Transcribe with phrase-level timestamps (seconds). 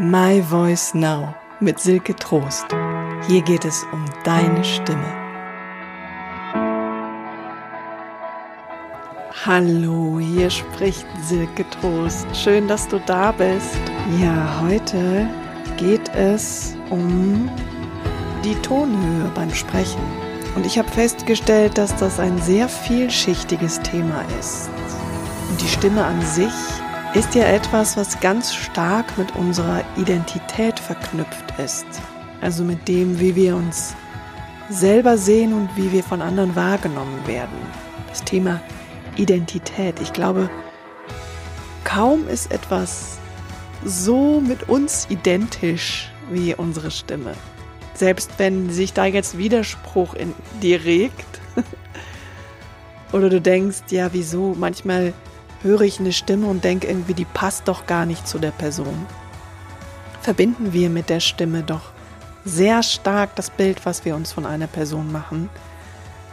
[0.00, 2.66] My Voice Now mit Silke Trost.
[3.26, 5.12] Hier geht es um deine Stimme.
[9.44, 12.28] Hallo, hier spricht Silke Trost.
[12.32, 13.76] Schön, dass du da bist.
[14.20, 15.28] Ja, heute
[15.78, 17.50] geht es um
[18.44, 20.00] die Tonhöhe beim Sprechen.
[20.54, 24.70] Und ich habe festgestellt, dass das ein sehr vielschichtiges Thema ist.
[25.50, 26.54] Und die Stimme an sich
[27.14, 31.86] ist ja etwas, was ganz stark mit unserer Identität verknüpft ist.
[32.40, 33.94] Also mit dem, wie wir uns
[34.68, 37.56] selber sehen und wie wir von anderen wahrgenommen werden.
[38.08, 38.60] Das Thema
[39.16, 40.00] Identität.
[40.00, 40.50] Ich glaube,
[41.84, 43.18] kaum ist etwas
[43.84, 47.32] so mit uns identisch wie unsere Stimme.
[47.94, 51.40] Selbst wenn sich da jetzt Widerspruch in dir regt
[53.12, 55.14] oder du denkst, ja, wieso, manchmal
[55.62, 59.06] höre ich eine Stimme und denke irgendwie, die passt doch gar nicht zu der Person.
[60.20, 61.92] Verbinden wir mit der Stimme doch
[62.44, 65.48] sehr stark das Bild, was wir uns von einer Person machen,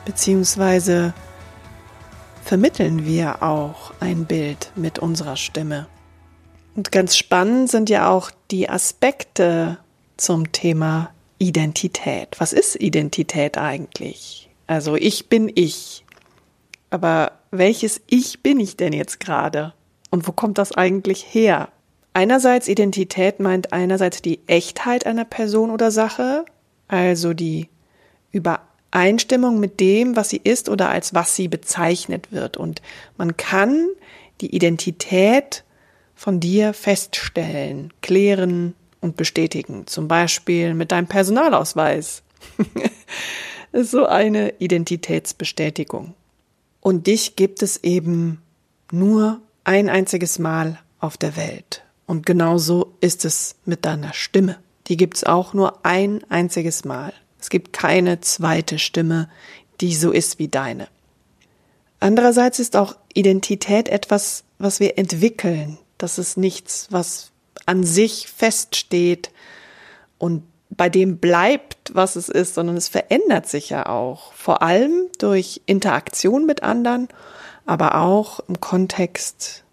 [0.06, 1.14] beziehungsweise
[2.44, 5.88] vermitteln wir auch ein Bild mit unserer Stimme.
[6.76, 9.78] Und ganz spannend sind ja auch die Aspekte
[10.18, 12.40] zum Thema Identität.
[12.40, 14.50] Was ist Identität eigentlich?
[14.68, 16.06] Also ich bin ich.
[16.90, 19.74] Aber welches Ich bin ich denn jetzt gerade?
[20.10, 21.70] Und wo kommt das eigentlich her?
[22.14, 26.46] Einerseits Identität meint einerseits die Echtheit einer Person oder Sache,
[26.88, 27.68] also die
[28.32, 32.56] Übereinstimmung mit dem, was sie ist oder als was sie bezeichnet wird.
[32.56, 32.82] Und
[33.18, 33.88] man kann
[34.42, 35.64] die Identität
[36.16, 39.86] von dir feststellen, klären und bestätigen.
[39.88, 42.24] Zum Beispiel mit deinem Personalausweis.
[43.74, 46.14] so eine Identitätsbestätigung.
[46.86, 48.44] Und dich gibt es eben
[48.92, 51.82] nur ein einziges Mal auf der Welt.
[52.06, 54.60] Und genauso ist es mit deiner Stimme.
[54.86, 57.12] Die gibt es auch nur ein einziges Mal.
[57.40, 59.32] Es gibt keine zweite Stimme,
[59.82, 60.88] die so ist wie deine.
[62.00, 65.80] Andererseits ist auch Identität etwas, was wir entwickeln.
[65.98, 67.32] Das ist nichts, was
[67.66, 69.32] an sich feststeht
[70.20, 70.44] und
[70.78, 74.34] bei dem bleibt, was es ist, sondern es verändert sich ja auch.
[74.34, 77.08] Vor allem durch Interaktion mit anderen,
[77.66, 79.64] aber auch im Kontext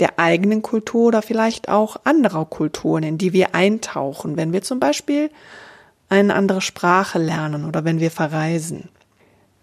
[0.00, 4.80] der eigenen Kultur oder vielleicht auch anderer Kulturen, in die wir eintauchen, wenn wir zum
[4.80, 5.30] Beispiel
[6.08, 8.88] eine andere Sprache lernen oder wenn wir verreisen.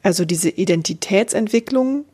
[0.04, 2.06] Also diese Identitätsentwicklung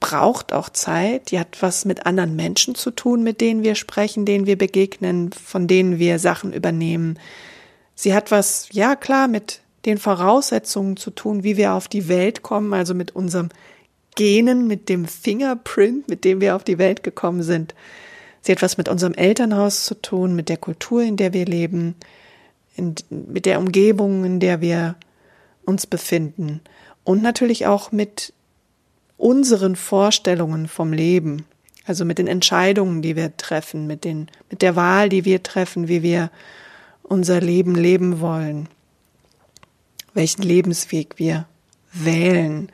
[0.00, 4.26] braucht auch Zeit, die hat was mit anderen Menschen zu tun, mit denen wir sprechen,
[4.26, 7.18] denen wir begegnen, von denen wir Sachen übernehmen,
[7.94, 12.42] Sie hat was, ja klar, mit den Voraussetzungen zu tun, wie wir auf die Welt
[12.42, 13.50] kommen, also mit unserem
[14.16, 17.74] Genen, mit dem Fingerprint, mit dem wir auf die Welt gekommen sind.
[18.42, 21.96] Sie hat was mit unserem Elternhaus zu tun, mit der Kultur, in der wir leben,
[22.76, 24.96] in, mit der Umgebung, in der wir
[25.64, 26.60] uns befinden
[27.04, 28.32] und natürlich auch mit
[29.16, 31.46] unseren Vorstellungen vom Leben,
[31.86, 35.88] also mit den Entscheidungen, die wir treffen, mit den, mit der Wahl, die wir treffen,
[35.88, 36.30] wie wir
[37.04, 38.68] unser Leben leben wollen,
[40.14, 41.46] welchen Lebensweg wir
[41.92, 42.70] wählen,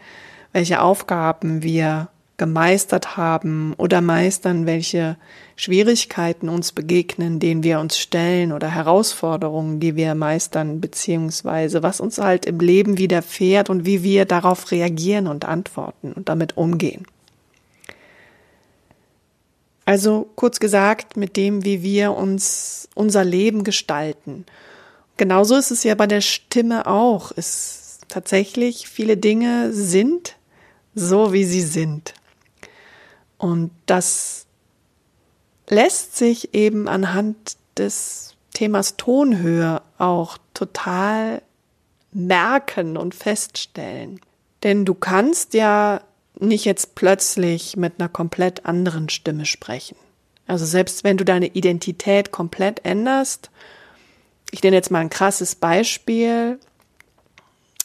[0.52, 2.08] welche Aufgaben wir
[2.40, 5.18] gemeistert haben oder meistern, welche
[5.56, 12.16] Schwierigkeiten uns begegnen, denen wir uns stellen oder Herausforderungen, die wir meistern, beziehungsweise was uns
[12.16, 17.04] halt im Leben widerfährt und wie wir darauf reagieren und antworten und damit umgehen.
[19.90, 24.46] Also kurz gesagt, mit dem, wie wir uns unser Leben gestalten.
[25.16, 27.32] Genauso ist es ja bei der Stimme auch.
[27.34, 30.36] Es tatsächlich viele Dinge sind
[30.94, 32.14] so, wie sie sind.
[33.36, 34.46] Und das
[35.68, 41.42] lässt sich eben anhand des Themas Tonhöhe auch total
[42.12, 44.20] merken und feststellen.
[44.62, 46.00] Denn du kannst ja
[46.42, 49.96] nicht jetzt plötzlich mit einer komplett anderen Stimme sprechen.
[50.46, 53.50] Also selbst wenn du deine Identität komplett änderst,
[54.50, 56.58] ich nenne jetzt mal ein krasses Beispiel,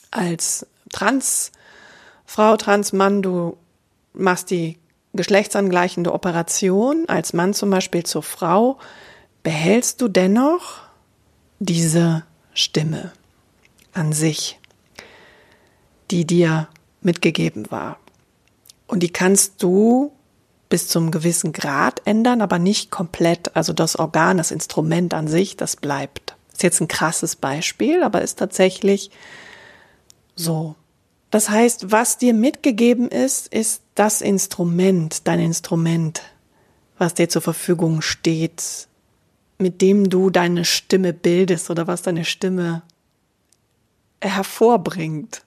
[0.10, 3.58] als Transfrau, Transmann, du
[4.14, 4.80] machst die
[5.14, 8.80] geschlechtsangleichende Operation, als Mann zum Beispiel zur Frau,
[9.44, 10.80] behältst du dennoch
[11.60, 13.12] diese Stimme
[13.94, 14.60] an sich,
[16.12, 16.68] die dir
[17.02, 18.00] mitgegeben war.
[18.96, 20.14] Und die kannst du
[20.70, 23.54] bis zum gewissen Grad ändern, aber nicht komplett.
[23.54, 26.38] Also das Organ, das Instrument an sich, das bleibt.
[26.54, 29.12] Ist jetzt ein krasses Beispiel, aber ist tatsächlich
[30.34, 30.76] so.
[31.30, 36.22] Das heißt, was dir mitgegeben ist, ist das Instrument, dein Instrument,
[36.98, 38.88] was dir zur Verfügung steht,
[39.58, 42.82] mit dem du deine Stimme bildest oder was deine Stimme
[44.22, 45.44] hervorbringt.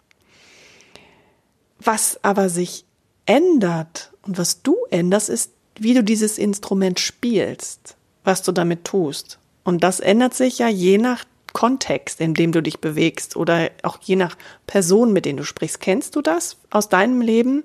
[1.78, 2.84] Was aber sich
[3.28, 9.38] ändert und was du änderst, ist, wie du dieses Instrument spielst, was du damit tust.
[9.64, 13.98] Und das ändert sich ja je nach Kontext, in dem du dich bewegst oder auch
[14.02, 14.36] je nach
[14.66, 15.80] Person, mit denen du sprichst.
[15.80, 17.64] Kennst du das aus deinem Leben,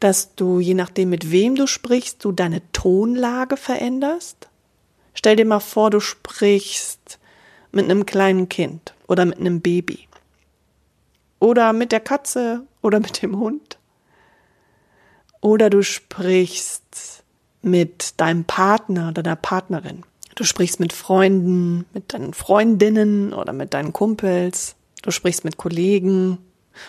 [0.00, 4.48] dass du je nachdem, mit wem du sprichst, du deine Tonlage veränderst?
[5.14, 7.18] Stell dir mal vor, du sprichst
[7.72, 10.08] mit einem kleinen Kind oder mit einem Baby
[11.40, 13.78] oder mit der Katze oder mit dem Hund
[15.44, 17.22] oder du sprichst
[17.60, 20.02] mit deinem Partner oder deiner Partnerin.
[20.36, 24.74] Du sprichst mit Freunden, mit deinen Freundinnen oder mit deinen Kumpels.
[25.02, 26.38] Du sprichst mit Kollegen.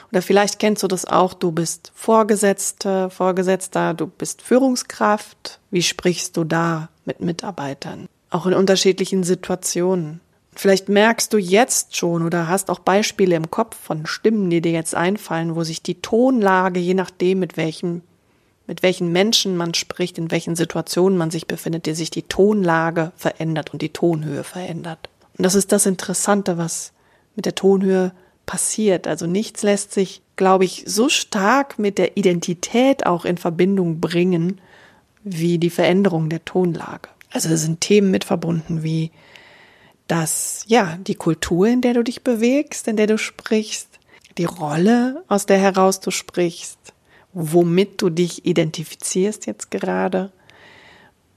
[0.09, 5.59] Oder vielleicht kennst du das auch, du bist Vorgesetzte, Vorgesetzter, du bist Führungskraft.
[5.69, 8.07] Wie sprichst du da mit Mitarbeitern?
[8.29, 10.21] Auch in unterschiedlichen Situationen.
[10.55, 14.71] Vielleicht merkst du jetzt schon oder hast auch Beispiele im Kopf von Stimmen, die dir
[14.71, 18.01] jetzt einfallen, wo sich die Tonlage, je nachdem, mit welchem
[18.67, 23.11] mit welchen Menschen man spricht, in welchen Situationen man sich befindet, die sich die Tonlage
[23.15, 25.09] verändert und die Tonhöhe verändert.
[25.37, 26.93] Und das ist das Interessante, was
[27.35, 28.11] mit der Tonhöhe
[28.45, 29.07] passiert.
[29.07, 34.61] Also nichts lässt sich, glaube ich, so stark mit der Identität auch in Verbindung bringen,
[35.23, 37.09] wie die Veränderung der Tonlage.
[37.31, 39.11] Also es sind Themen mit verbunden wie
[40.07, 43.99] das, ja, die Kultur, in der du dich bewegst, in der du sprichst,
[44.37, 46.77] die Rolle, aus der heraus du sprichst,
[47.35, 50.31] womit du dich identifizierst jetzt gerade.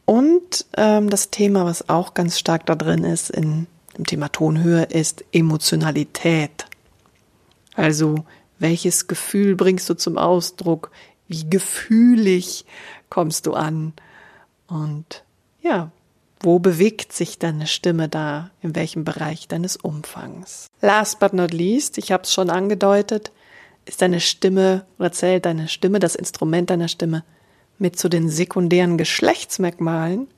[0.06, 3.66] Und ähm, das Thema, was auch ganz stark da drin ist in
[3.98, 6.66] dem Thema Tonhöhe, ist Emotionalität.
[7.74, 8.24] Also
[8.58, 10.92] welches Gefühl bringst du zum Ausdruck?
[11.26, 12.64] Wie gefühlig
[13.10, 13.92] kommst du an?
[14.68, 15.24] Und
[15.60, 15.90] ja,
[16.40, 18.50] wo bewegt sich deine Stimme da?
[18.62, 20.68] In welchem Bereich deines Umfangs?
[20.80, 23.32] Last but not least, ich habe es schon angedeutet,
[23.88, 27.25] ist deine Stimme oder zählt deine Stimme, das Instrument deiner Stimme
[27.79, 30.29] mit zu den sekundären Geschlechtsmerkmalen.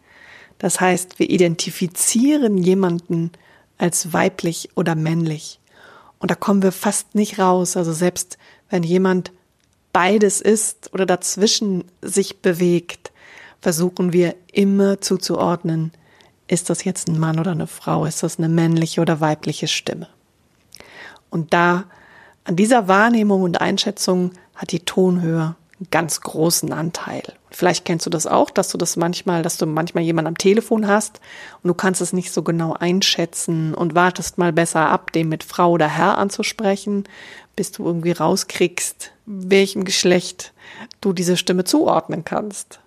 [0.59, 3.33] Das heißt, wir identifizieren jemanden
[3.79, 5.59] als weiblich oder männlich.
[6.19, 7.77] Und da kommen wir fast nicht raus.
[7.77, 8.39] Also selbst
[8.69, 9.33] wenn jemand
[9.93, 13.11] beides ist oder dazwischen sich bewegt,
[13.61, 15.93] versuchen wir immer zuzuordnen,
[16.47, 20.09] ist das jetzt ein Mann oder eine Frau, ist das eine männliche oder weibliche Stimme.
[21.31, 21.85] Und da
[22.51, 27.23] an dieser Wahrnehmung und Einschätzung hat die Tonhöhe einen ganz großen Anteil.
[27.53, 30.89] Vielleicht kennst du das auch, dass du das manchmal, dass du manchmal jemanden am Telefon
[30.89, 31.21] hast
[31.63, 35.45] und du kannst es nicht so genau einschätzen und wartest mal besser ab, den mit
[35.45, 37.05] Frau oder Herr anzusprechen,
[37.55, 40.53] bis du irgendwie rauskriegst, welchem Geschlecht
[41.01, 42.81] du diese Stimme zuordnen kannst.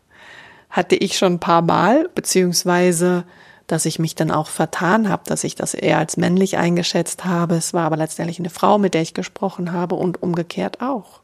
[0.70, 3.24] Hatte ich schon ein paar Mal, beziehungsweise
[3.68, 7.56] dass ich mich dann auch vertan habe, dass ich das eher als männlich eingeschätzt habe.
[7.56, 11.22] Es war aber letztendlich eine Frau, mit der ich gesprochen habe und umgekehrt auch.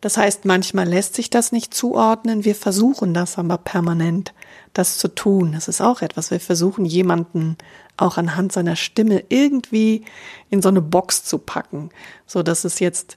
[0.00, 2.44] Das heißt, manchmal lässt sich das nicht zuordnen.
[2.44, 4.34] Wir versuchen das aber permanent,
[4.74, 5.52] das zu tun.
[5.52, 6.30] Das ist auch etwas.
[6.30, 7.56] Wir versuchen jemanden
[7.96, 10.04] auch anhand seiner Stimme irgendwie
[10.50, 11.90] in so eine Box zu packen,
[12.26, 13.16] so dass es jetzt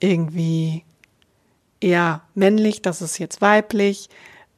[0.00, 0.82] irgendwie
[1.80, 4.08] eher männlich, das ist jetzt weiblich,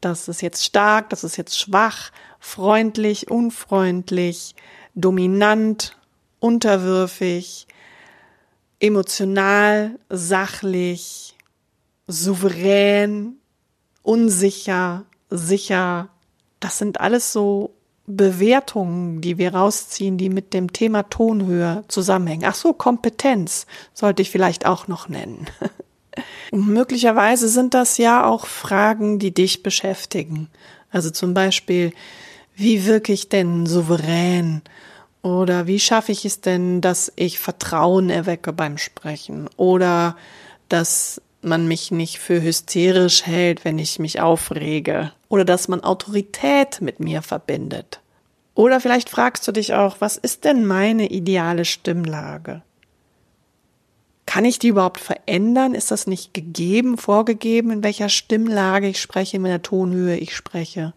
[0.01, 4.55] das ist jetzt stark, das ist jetzt schwach freundlich, unfreundlich,
[4.95, 5.97] dominant,
[6.41, 7.67] unterwürfig,
[8.81, 11.35] emotional, sachlich,
[12.07, 13.37] souverän,
[14.03, 16.09] unsicher, sicher.
[16.61, 17.75] Das sind alles so
[18.07, 22.45] Bewertungen, die wir rausziehen, die mit dem Thema Tonhöhe zusammenhängen.
[22.47, 25.47] Ach so, Kompetenz sollte ich vielleicht auch noch nennen.
[26.53, 30.49] Möglicherweise sind das ja auch Fragen, die dich beschäftigen.
[30.91, 31.93] Also zum Beispiel,
[32.57, 34.63] wie wirke ich denn souverän?
[35.23, 39.49] Oder wie schaffe ich es denn, dass ich Vertrauen erwecke beim Sprechen?
[39.57, 40.17] Oder
[40.69, 45.13] dass man mich nicht für hysterisch hält, wenn ich mich aufrege?
[45.29, 48.01] Oder dass man Autorität mit mir verbindet?
[48.55, 52.63] Oder vielleicht fragst du dich auch, was ist denn meine ideale Stimmlage?
[54.25, 55.75] Kann ich die überhaupt verändern?
[55.75, 60.95] Ist das nicht gegeben, vorgegeben, in welcher Stimmlage ich spreche, in welcher Tonhöhe ich spreche?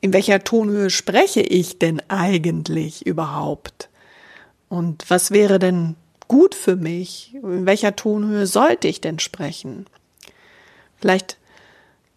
[0.00, 3.88] In welcher Tonhöhe spreche ich denn eigentlich überhaupt?
[4.68, 5.96] Und was wäre denn
[6.28, 7.34] gut für mich?
[7.34, 9.86] In welcher Tonhöhe sollte ich denn sprechen?
[10.98, 11.36] Vielleicht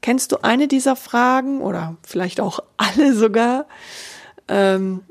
[0.01, 3.65] kennst du eine dieser Fragen oder vielleicht auch alle sogar.
[4.47, 5.01] Ähm,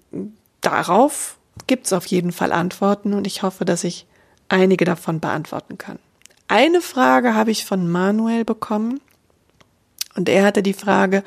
[0.60, 1.36] darauf
[1.66, 4.06] gibt es auf jeden Fall Antworten und ich hoffe, dass ich
[4.48, 5.98] einige davon beantworten kann.
[6.48, 9.00] Eine Frage habe ich von Manuel bekommen
[10.14, 11.24] und er hatte die Frage,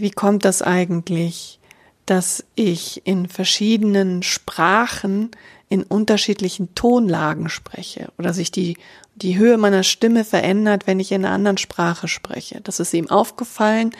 [0.00, 1.58] wie kommt das eigentlich,
[2.04, 5.30] dass ich in verschiedenen Sprachen
[5.68, 8.76] in unterschiedlichen Tonlagen spreche oder sich die,
[9.16, 12.60] die Höhe meiner Stimme verändert, wenn ich in einer anderen Sprache spreche.
[12.62, 13.90] Das ist ihm aufgefallen.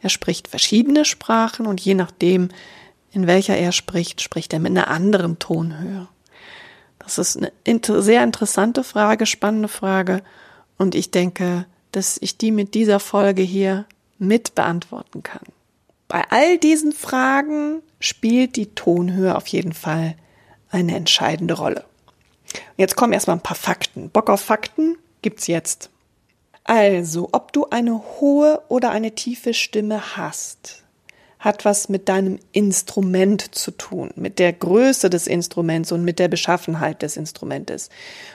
[0.00, 2.48] Er spricht verschiedene Sprachen und je nachdem,
[3.12, 6.08] in welcher er spricht, spricht er mit einer anderen Tonhöhe.
[6.98, 10.22] Das ist eine sehr interessante Frage, spannende Frage
[10.78, 13.84] und ich denke, dass ich die mit dieser Folge hier
[14.20, 15.42] mit beantworten kann.
[16.06, 20.14] Bei all diesen Fragen spielt die Tonhöhe auf jeden Fall
[20.70, 21.84] eine entscheidende Rolle.
[22.76, 24.10] Jetzt kommen erstmal ein paar Fakten.
[24.10, 25.90] Bock auf Fakten gibt's jetzt.
[26.64, 30.84] Also, ob du eine hohe oder eine tiefe Stimme hast,
[31.38, 36.28] hat was mit deinem Instrument zu tun, mit der Größe des Instruments und mit der
[36.28, 37.88] Beschaffenheit des Instrumentes,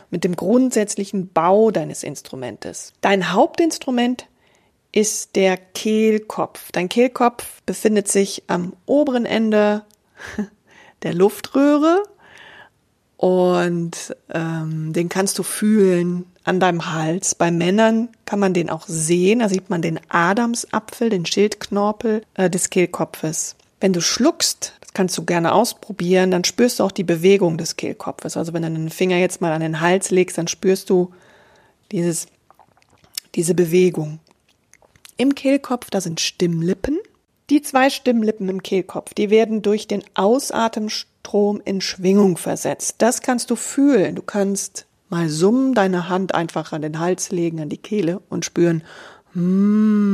[0.10, 2.94] mit dem grundsätzlichen Bau deines Instrumentes.
[3.02, 4.28] Dein Hauptinstrument
[4.96, 6.72] ist der Kehlkopf.
[6.72, 9.84] Dein Kehlkopf befindet sich am oberen Ende
[11.04, 12.02] der Luftröhre
[13.18, 17.36] und ähm, den kannst du fühlen an deinem Hals.
[17.36, 19.40] Bei Männern kann man den auch sehen.
[19.40, 23.58] Da sieht man den Adamsapfel, den Schildknorpel äh, des Kehlkopfes.
[23.82, 27.76] Wenn du schluckst, das kannst du gerne ausprobieren, dann spürst du auch die Bewegung des
[27.76, 28.38] Kehlkopfes.
[28.38, 31.12] Also wenn du den Finger jetzt mal an den Hals legst, dann spürst du
[31.92, 32.28] dieses,
[33.36, 34.20] diese Bewegung.
[35.18, 37.00] Im Kehlkopf, da sind Stimmlippen.
[37.50, 42.96] Die zwei Stimmlippen im Kehlkopf, die werden durch den Ausatemstrom in Schwingung versetzt.
[42.98, 44.16] Das kannst du fühlen.
[44.16, 48.44] Du kannst mal summen, deine Hand einfach an den Hals legen, an die Kehle und
[48.46, 48.84] spüren.
[49.36, 50.12] Mm,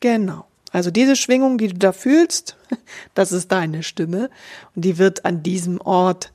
[0.00, 0.46] genau.
[0.72, 2.56] Also diese Schwingung, die du da fühlst,
[3.14, 4.30] das ist deine Stimme
[4.76, 6.32] und die wird an diesem Ort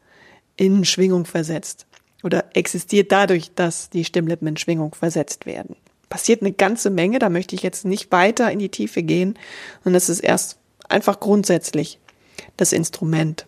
[0.57, 1.87] in Schwingung versetzt
[2.21, 5.77] oder existiert dadurch, dass die Stimmlippen in Schwingung versetzt werden
[6.09, 7.19] passiert eine ganze Menge.
[7.19, 9.37] Da möchte ich jetzt nicht weiter in die Tiefe gehen.
[9.83, 10.57] Und es ist erst
[10.89, 11.99] einfach grundsätzlich
[12.57, 13.45] das Instrument.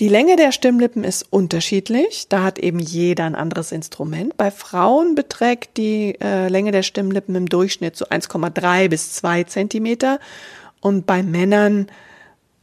[0.00, 2.26] Die Länge der Stimmlippen ist unterschiedlich.
[2.30, 4.34] Da hat eben jeder ein anderes Instrument.
[4.38, 10.18] Bei Frauen beträgt die äh, Länge der Stimmlippen im Durchschnitt so 1,3 bis 2 Zentimeter
[10.80, 11.88] und bei Männern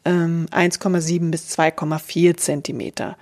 [0.03, 3.17] ähm, 1,7 bis 2,4 Zentimeter.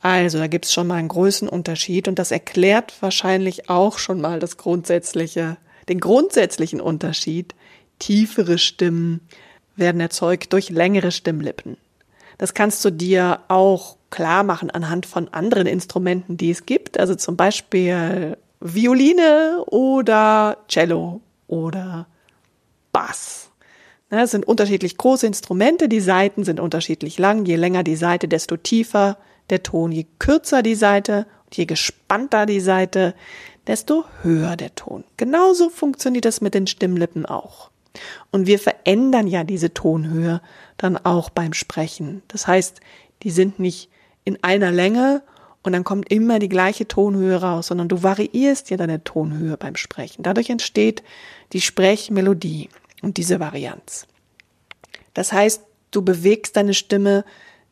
[0.00, 4.56] Also, da gibt's schon mal einen Größenunterschied und das erklärt wahrscheinlich auch schon mal das
[4.56, 5.56] grundsätzliche,
[5.88, 7.54] den grundsätzlichen Unterschied.
[7.98, 9.20] Tiefere Stimmen
[9.74, 11.76] werden erzeugt durch längere Stimmlippen.
[12.36, 16.98] Das kannst du dir auch klar machen anhand von anderen Instrumenten, die es gibt.
[16.98, 22.06] Also zum Beispiel Violine oder Cello oder
[22.92, 23.50] Bass.
[24.10, 27.44] Das sind unterschiedlich große Instrumente, die Saiten sind unterschiedlich lang.
[27.44, 29.18] Je länger die Saite, desto tiefer
[29.50, 29.92] der Ton.
[29.92, 33.14] Je kürzer die Seite und je gespannter die Seite,
[33.66, 35.04] desto höher der Ton.
[35.16, 37.70] Genauso funktioniert das mit den Stimmlippen auch.
[38.30, 40.40] Und wir verändern ja diese Tonhöhe
[40.76, 42.22] dann auch beim Sprechen.
[42.28, 42.80] Das heißt,
[43.22, 43.90] die sind nicht
[44.24, 45.22] in einer Länge
[45.62, 49.76] und dann kommt immer die gleiche Tonhöhe raus, sondern du variierst ja deine Tonhöhe beim
[49.76, 50.22] Sprechen.
[50.22, 51.02] Dadurch entsteht
[51.52, 52.68] die Sprechmelodie
[53.02, 54.06] und diese Varianz.
[55.14, 57.24] Das heißt, du bewegst deine Stimme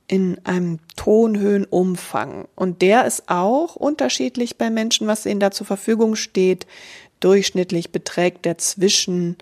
[0.08, 2.46] in einem Tonhöhenumfang.
[2.54, 6.66] Und der ist auch unterschiedlich bei Menschen, was ihnen da zur Verfügung steht.
[7.20, 9.36] Durchschnittlich beträgt der zwischen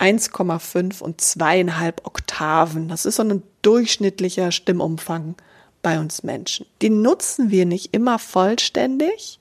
[0.00, 2.88] 1,5 und zweieinhalb Oktaven.
[2.88, 5.36] Das ist so ein durchschnittlicher Stimmumfang
[5.82, 6.66] bei uns Menschen.
[6.82, 9.38] Den nutzen wir nicht immer vollständig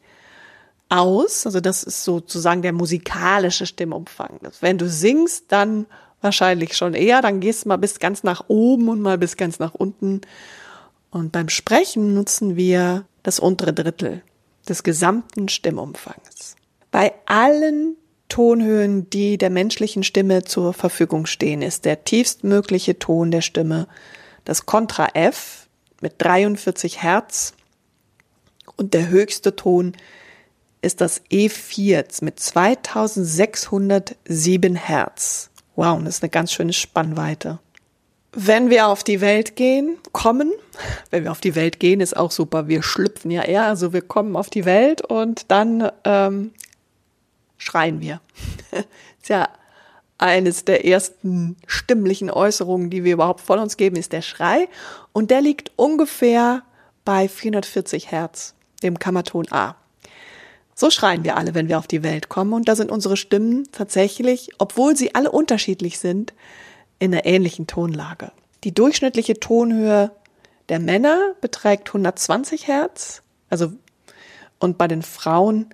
[0.90, 1.46] aus.
[1.46, 4.40] Also das ist sozusagen der musikalische Stimmumfang.
[4.60, 5.86] Wenn du singst, dann
[6.22, 7.22] wahrscheinlich schon eher.
[7.22, 10.22] Dann gehst du mal bis ganz nach oben und mal bis ganz nach unten.
[11.12, 14.22] Und beim Sprechen nutzen wir das untere Drittel
[14.68, 16.56] des gesamten Stimmumfangs.
[16.92, 17.96] Bei allen
[18.30, 23.88] Tonhöhen, die der menschlichen Stimme zur Verfügung stehen, ist der tiefstmögliche Ton der Stimme
[24.46, 25.68] das Kontra F
[26.02, 27.54] mit 43 Hertz
[28.78, 29.94] und der höchste Ton
[30.82, 35.49] ist das E4 mit 2607 Hertz.
[35.80, 37.60] Wow, das ist eine ganz schöne Spannweite.
[38.34, 40.52] Wenn wir auf die Welt gehen, kommen,
[41.10, 42.68] wenn wir auf die Welt gehen, ist auch super.
[42.68, 46.52] Wir schlüpfen ja eher, also wir kommen auf die Welt und dann ähm,
[47.58, 48.20] schreien wir.
[49.22, 49.48] ist ja
[50.18, 54.68] eines der ersten stimmlichen Äußerungen, die wir überhaupt von uns geben, ist der Schrei.
[55.14, 56.64] Und der liegt ungefähr
[57.06, 59.78] bei 440 Hertz, dem Kammerton A.
[60.80, 62.54] So schreien wir alle, wenn wir auf die Welt kommen.
[62.54, 66.34] Und da sind unsere Stimmen tatsächlich, obwohl sie alle unterschiedlich sind,
[67.00, 68.32] in einer ähnlichen Tonlage.
[68.64, 70.10] Die durchschnittliche Tonhöhe
[70.70, 73.74] der Männer beträgt 120 Hertz, also,
[74.58, 75.66] und bei den Frauen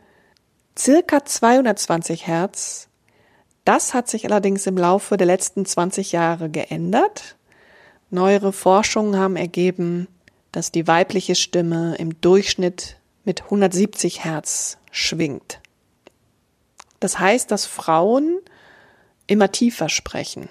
[0.76, 2.88] circa 220 Hertz.
[3.64, 7.36] Das hat sich allerdings im Laufe der letzten 20 Jahre geändert.
[8.10, 10.08] Neuere Forschungen haben ergeben,
[10.52, 15.60] dass die weibliche Stimme im Durchschnitt mit 170 Hertz schwingt.
[17.02, 18.40] Das heißt, dass Frauen
[19.28, 20.50] immer tiefer sprechen.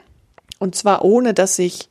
[0.59, 1.89] Und zwar ohne, dass sich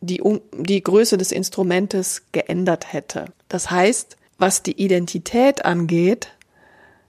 [0.00, 0.20] die,
[0.52, 3.26] die Größe des Instrumentes geändert hätte.
[3.48, 6.32] Das heißt, was die Identität angeht,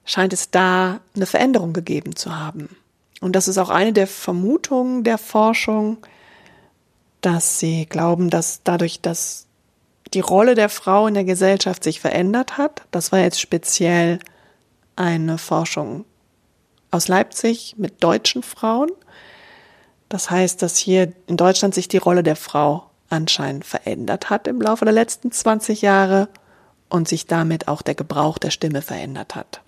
[0.06, 2.76] scheint es da eine Veränderung gegeben zu haben.
[3.22, 5.98] Und das ist auch eine der Vermutungen der Forschung,
[7.22, 9.48] dass sie glauben, dass dadurch, dass
[10.14, 14.20] die Rolle der Frau in der Gesellschaft sich verändert hat, das war jetzt speziell
[14.96, 16.06] eine Forschung
[16.92, 18.92] aus Leipzig mit deutschen Frauen.
[20.10, 24.62] Das heißt, dass hier in Deutschland sich die Rolle der Frau anscheinend verändert hat im
[24.62, 26.30] Laufe der letzten 20 Jahre
[26.90, 29.62] und sich damit auch der Gebrauch der Stimme verändert hat.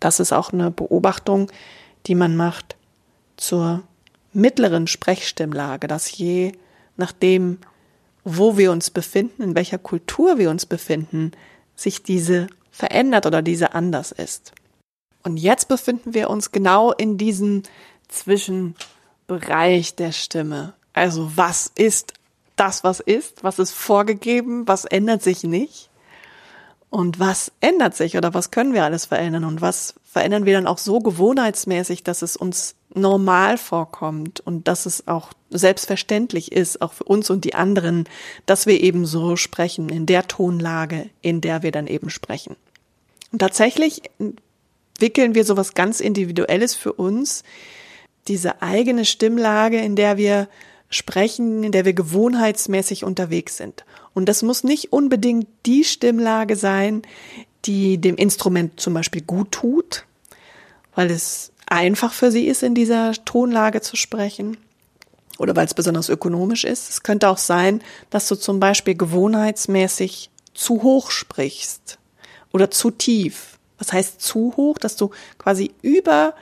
[0.00, 1.50] Das ist auch eine Beobachtung,
[2.06, 2.76] die man macht
[3.36, 3.82] zur
[4.32, 6.52] mittleren Sprechstimmlage, dass je
[6.96, 7.58] nachdem,
[8.24, 11.32] wo wir uns befinden, in welcher Kultur wir uns befinden,
[11.74, 14.52] sich diese verändert oder diese anders ist.
[15.24, 17.64] Und jetzt befinden wir uns genau in diesem
[18.06, 20.74] Zwischenbereich der Stimme.
[20.92, 22.14] Also was ist
[22.54, 23.42] das, was ist?
[23.42, 24.68] Was ist vorgegeben?
[24.68, 25.90] Was ändert sich nicht?
[26.88, 29.44] Und was ändert sich oder was können wir alles verändern?
[29.44, 34.86] Und was verändern wir dann auch so gewohnheitsmäßig, dass es uns normal vorkommt und dass
[34.86, 38.04] es auch selbstverständlich ist, auch für uns und die anderen,
[38.46, 42.56] dass wir eben so sprechen, in der Tonlage, in der wir dann eben sprechen.
[43.32, 47.44] Und tatsächlich entwickeln wir sowas ganz Individuelles für uns,
[48.26, 50.48] diese eigene Stimmlage, in der wir
[50.90, 53.84] sprechen, in der wir gewohnheitsmäßig unterwegs sind.
[54.14, 57.02] Und das muss nicht unbedingt die Stimmlage sein,
[57.64, 60.06] die dem Instrument zum Beispiel gut tut,
[60.94, 64.56] weil es einfach für sie ist, in dieser Tonlage zu sprechen
[65.38, 66.88] oder weil es besonders ökonomisch ist.
[66.88, 71.97] Es könnte auch sein, dass du zum Beispiel gewohnheitsmäßig zu hoch sprichst
[72.52, 74.78] oder zu tief was heißt zu hoch?
[74.78, 76.34] Dass du quasi über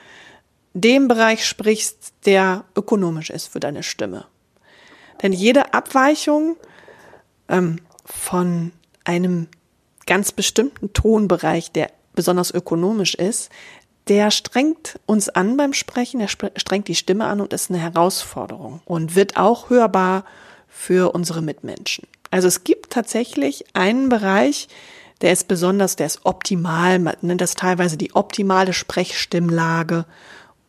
[0.73, 4.25] dem Bereich sprichst, der ökonomisch ist für deine Stimme.
[5.21, 6.57] Denn jede Abweichung
[7.47, 8.71] ähm, von
[9.03, 9.47] einem
[10.05, 13.49] ganz bestimmten Tonbereich, der besonders ökonomisch ist,
[14.07, 18.81] der strengt uns an beim Sprechen, der strengt die Stimme an und ist eine Herausforderung
[18.85, 20.23] und wird auch hörbar
[20.69, 22.07] für unsere Mitmenschen.
[22.31, 24.69] Also es gibt tatsächlich einen Bereich,
[25.21, 30.05] der ist besonders, der ist optimal, man nennt das teilweise die optimale Sprechstimmlage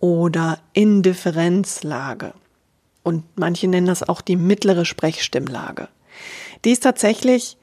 [0.00, 2.32] oder Indifferenzlage.
[3.02, 5.88] Und manche nennen das auch die mittlere Sprechstimmlage.
[6.64, 7.56] Die ist tatsächlich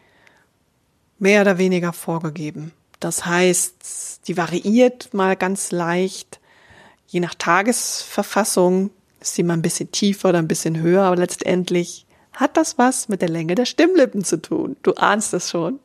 [1.20, 2.72] mehr oder weniger vorgegeben.
[3.00, 6.40] Das heißt, die variiert mal ganz leicht.
[7.08, 12.05] Je nach Tagesverfassung ist sie mal ein bisschen tiefer oder ein bisschen höher, aber letztendlich
[12.36, 14.76] hat das was mit der Länge der Stimmlippen zu tun.
[14.84, 15.80] Du ahnst es schon.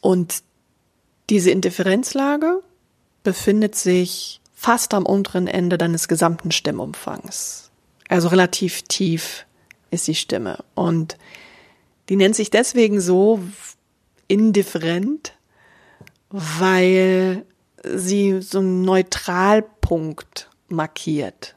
[0.00, 0.42] Und
[1.30, 2.62] diese Indifferenzlage
[3.24, 7.70] befindet sich fast am unteren Ende deines gesamten Stimmumfangs.
[8.08, 9.46] Also relativ tief
[9.90, 10.58] ist die Stimme.
[10.74, 11.16] Und
[12.08, 13.40] die nennt sich deswegen so
[14.28, 15.32] indifferent,
[16.30, 17.44] weil
[17.84, 21.54] sie so einen Neutralpunkt markiert.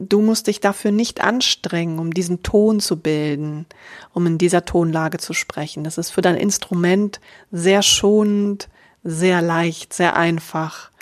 [0.00, 3.66] Du musst dich dafür nicht anstrengen, um diesen Ton zu bilden,
[4.14, 5.82] um in dieser Tonlage zu sprechen.
[5.82, 8.68] Das ist für dein Instrument sehr schonend,
[9.02, 10.92] sehr leicht, sehr einfach.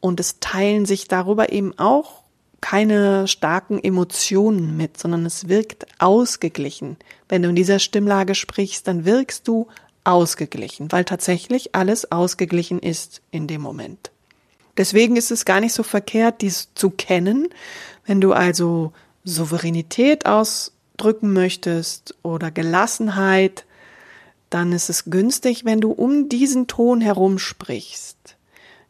[0.00, 2.22] Und es teilen sich darüber eben auch
[2.62, 6.96] keine starken Emotionen mit, sondern es wirkt ausgeglichen.
[7.28, 9.68] Wenn du in dieser Stimmlage sprichst, dann wirkst du
[10.04, 14.10] ausgeglichen, weil tatsächlich alles ausgeglichen ist in dem Moment.
[14.76, 17.48] Deswegen ist es gar nicht so verkehrt, dies zu kennen
[18.10, 23.66] wenn du also Souveränität ausdrücken möchtest oder Gelassenheit,
[24.50, 28.36] dann ist es günstig, wenn du um diesen Ton herum sprichst.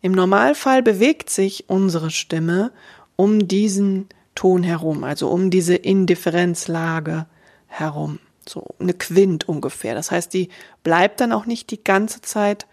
[0.01, 2.73] Im Normalfall bewegt sich unsere Stimme
[3.17, 7.27] um diesen Ton herum, also um diese Indifferenzlage
[7.67, 8.21] herum.
[8.49, 9.95] So eine Quint ungefähr.
[9.95, 10.49] Das heißt, die
[10.83, 12.67] bleibt dann auch nicht die ganze Zeit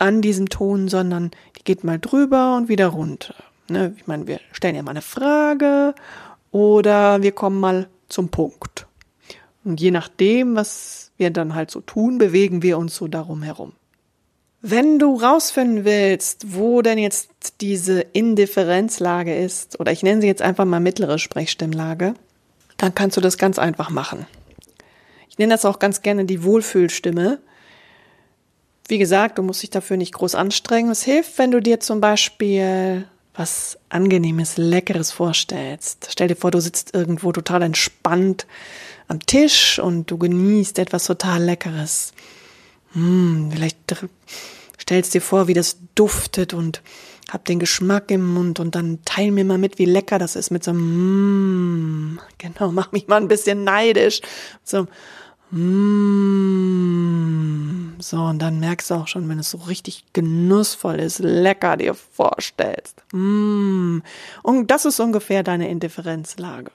[0.00, 3.34] an diesem Ton, sondern die geht mal drüber und wieder runter.
[3.68, 3.94] Ne?
[3.96, 5.94] Ich meine, wir stellen ja mal eine Frage
[6.50, 8.86] oder wir kommen mal zum Punkt.
[9.64, 13.72] Und je nachdem, was wir dann halt so tun, bewegen wir uns so darum herum.
[14.62, 20.42] Wenn du rausfinden willst, wo denn jetzt diese Indifferenzlage ist, oder ich nenne sie jetzt
[20.42, 22.14] einfach mal mittlere Sprechstimmlage,
[22.76, 24.26] dann kannst du das ganz einfach machen.
[25.28, 27.38] Ich nenne das auch ganz gerne die Wohlfühlstimme.
[28.90, 30.90] Wie gesagt, du musst dich dafür nicht groß anstrengen.
[30.90, 36.08] Es hilft, wenn du dir zum Beispiel was angenehmes, leckeres vorstellst.
[36.10, 38.48] Stell dir vor, du sitzt irgendwo total entspannt
[39.06, 42.12] am Tisch und du genießt etwas total leckeres.
[42.92, 43.78] Hm, vielleicht
[44.80, 46.82] stellst dir vor, wie das duftet und
[47.30, 50.50] hab den Geschmack im Mund und dann teil mir mal mit, wie lecker das ist
[50.50, 54.20] mit so einem, mm, genau, mach mich mal ein bisschen neidisch.
[54.64, 54.88] So,
[55.50, 57.20] mm,
[58.00, 61.94] so, und dann merkst du auch schon, wenn es so richtig genussvoll ist, lecker dir
[61.94, 63.02] vorstellst.
[63.12, 63.98] Mm,
[64.42, 66.70] und das ist ungefähr deine Indifferenzlage,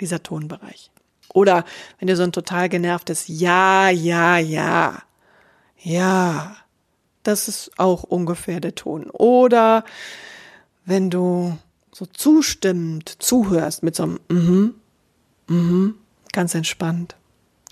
[0.00, 0.90] dieser Tonbereich.
[1.32, 1.64] Oder
[1.98, 5.02] wenn du so ein total genervtes Ja, ja, ja,
[5.78, 6.56] ja,
[7.24, 9.10] das ist auch ungefähr der Ton.
[9.10, 9.84] Oder
[10.84, 11.58] wenn du
[11.92, 14.74] so zustimmend zuhörst mit so einem mhm,
[15.48, 15.94] mhm,
[16.32, 17.16] ganz entspannt.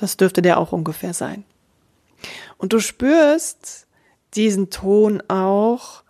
[0.03, 1.45] Das dürfte der auch ungefähr sein.
[2.59, 3.87] Und du spürst
[4.35, 6.03] diesen Ton auch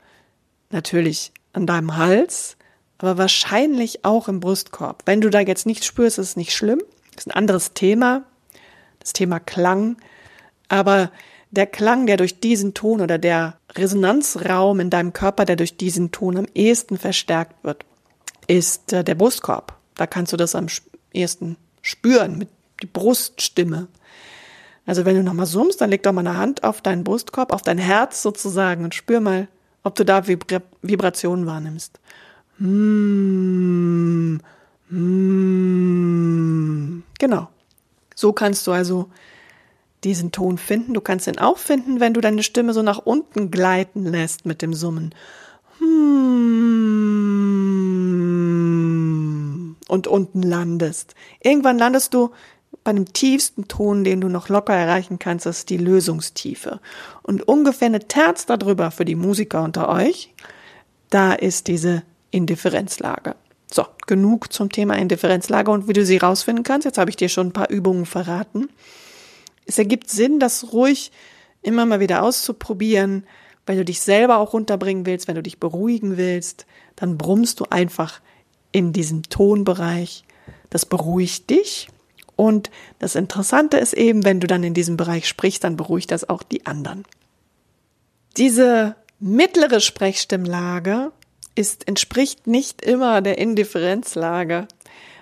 [0.71, 2.57] natürlich an deinem Hals,
[2.97, 5.03] aber wahrscheinlich auch im Brustkorb.
[5.05, 6.81] Wenn du da jetzt nichts spürst, ist es nicht schlimm.
[7.15, 8.23] Das ist ein anderes Thema,
[8.99, 9.99] das Thema Klang.
[10.69, 11.13] Aber
[11.51, 16.13] der Klang, der durch diesen Ton oder der Resonanzraum in deinem Körper, der durch diesen
[16.13, 17.85] Ton am ehesten verstärkt wird,
[18.47, 19.77] ist äh, der Brustkorb.
[19.97, 20.69] Da kannst du das am
[21.13, 22.49] ehesten spüren mit
[22.83, 23.89] die Bruststimme.
[24.85, 27.63] Also wenn du nochmal summst, dann leg doch mal eine Hand auf deinen Brustkorb, auf
[27.63, 29.47] dein Herz sozusagen und spür mal,
[29.85, 32.01] ob du da Vibra Vibrationen wahrnimmst.
[32.59, 34.39] Mm,
[34.91, 35.73] mm,
[37.19, 37.49] genau.
[38.15, 39.09] So kannst du also
[40.05, 40.95] diesen Ton finden.
[40.95, 44.63] Du kannst ihn auch finden, wenn du deine Stimme so nach unten gleiten lässt mit
[44.63, 45.15] dem Summen.
[45.79, 46.23] Hmm.
[49.89, 51.15] Und unten landest.
[51.41, 52.31] Irgendwann landest du
[52.85, 56.81] bei dem tiefsten Ton, den du noch locker erreichen kannst, ist die Lösungstiefe.
[57.23, 60.35] Und ungefähr eine Terz darüber für die Musiker unter euch,
[61.11, 63.37] da ist diese Indifferenzlage.
[63.71, 66.85] So, genug zum Thema Indifferenzlage und wie du sie rausfinden kannst.
[66.85, 68.69] Jetzt habe ich dir schon ein paar Übungen verraten
[69.67, 71.13] es ergibt Sinn, das ruhig
[71.63, 73.25] immer mal wieder auszuprobieren.
[73.67, 77.67] Wenn du dich selber auch runterbringen willst, wenn du dich beruhigen willst, dann brummst du
[77.71, 78.21] einfach
[78.73, 80.25] in diesen Tonbereich.
[80.71, 81.89] Das beruhigt dich.
[82.43, 86.29] Und das Interessante ist eben, wenn du dann in diesem Bereich sprichst, dann beruhigt das
[86.29, 87.05] auch die anderen.
[88.37, 91.13] Diese mittlere Sprechstimmlage
[91.55, 94.67] ist, entspricht nicht immer der Indifferenzlage.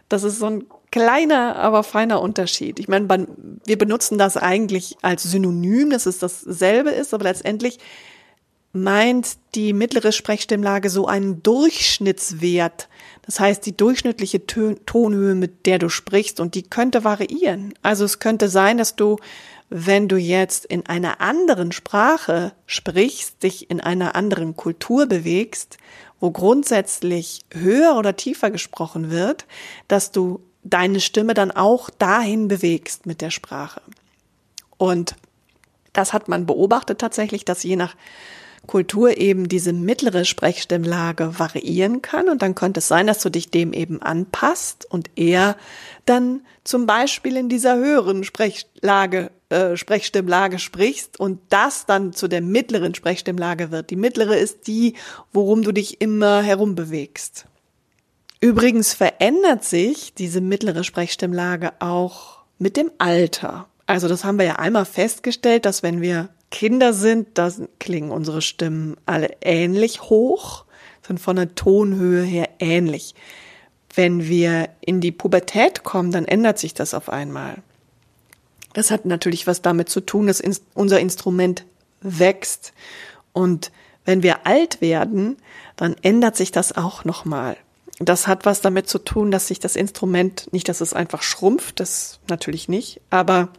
[0.09, 2.80] Das ist so ein kleiner, aber feiner Unterschied.
[2.80, 3.28] Ich meine,
[3.66, 7.80] wir benutzen das eigentlich als Synonym, dass es dasselbe ist, aber letztendlich
[8.72, 12.88] meint die mittlere Sprechstimmlage so einen Durchschnittswert.
[13.30, 17.72] Das heißt, die durchschnittliche Tonhöhe, mit der du sprichst, und die könnte variieren.
[17.80, 19.18] Also es könnte sein, dass du,
[19.68, 25.78] wenn du jetzt in einer anderen Sprache sprichst, dich in einer anderen Kultur bewegst,
[26.18, 29.46] wo grundsätzlich höher oder tiefer gesprochen wird,
[29.86, 33.80] dass du deine Stimme dann auch dahin bewegst mit der Sprache.
[34.76, 35.14] Und
[35.92, 37.94] das hat man beobachtet tatsächlich, dass je nach
[38.66, 43.50] Kultur eben diese mittlere Sprechstimmlage variieren kann und dann könnte es sein, dass du dich
[43.50, 45.56] dem eben anpasst und eher
[46.06, 52.42] dann zum Beispiel in dieser höheren Sprechlage, äh, Sprechstimmlage sprichst und das dann zu der
[52.42, 53.90] mittleren Sprechstimmlage wird.
[53.90, 54.94] Die mittlere ist die,
[55.32, 57.46] worum du dich immer herumbewegst.
[58.40, 63.66] Übrigens verändert sich diese mittlere Sprechstimmlage auch mit dem Alter.
[63.86, 68.42] Also das haben wir ja einmal festgestellt, dass wenn wir Kinder sind, da klingen unsere
[68.42, 70.64] Stimmen alle ähnlich hoch,
[71.06, 73.14] sind von der Tonhöhe her ähnlich.
[73.94, 77.56] Wenn wir in die Pubertät kommen, dann ändert sich das auf einmal.
[78.72, 80.42] Das hat natürlich was damit zu tun, dass
[80.74, 81.64] unser Instrument
[82.00, 82.72] wächst.
[83.32, 83.72] Und
[84.04, 85.36] wenn wir alt werden,
[85.76, 87.56] dann ändert sich das auch nochmal.
[87.98, 91.80] Das hat was damit zu tun, dass sich das Instrument, nicht, dass es einfach schrumpft,
[91.80, 93.50] das natürlich nicht, aber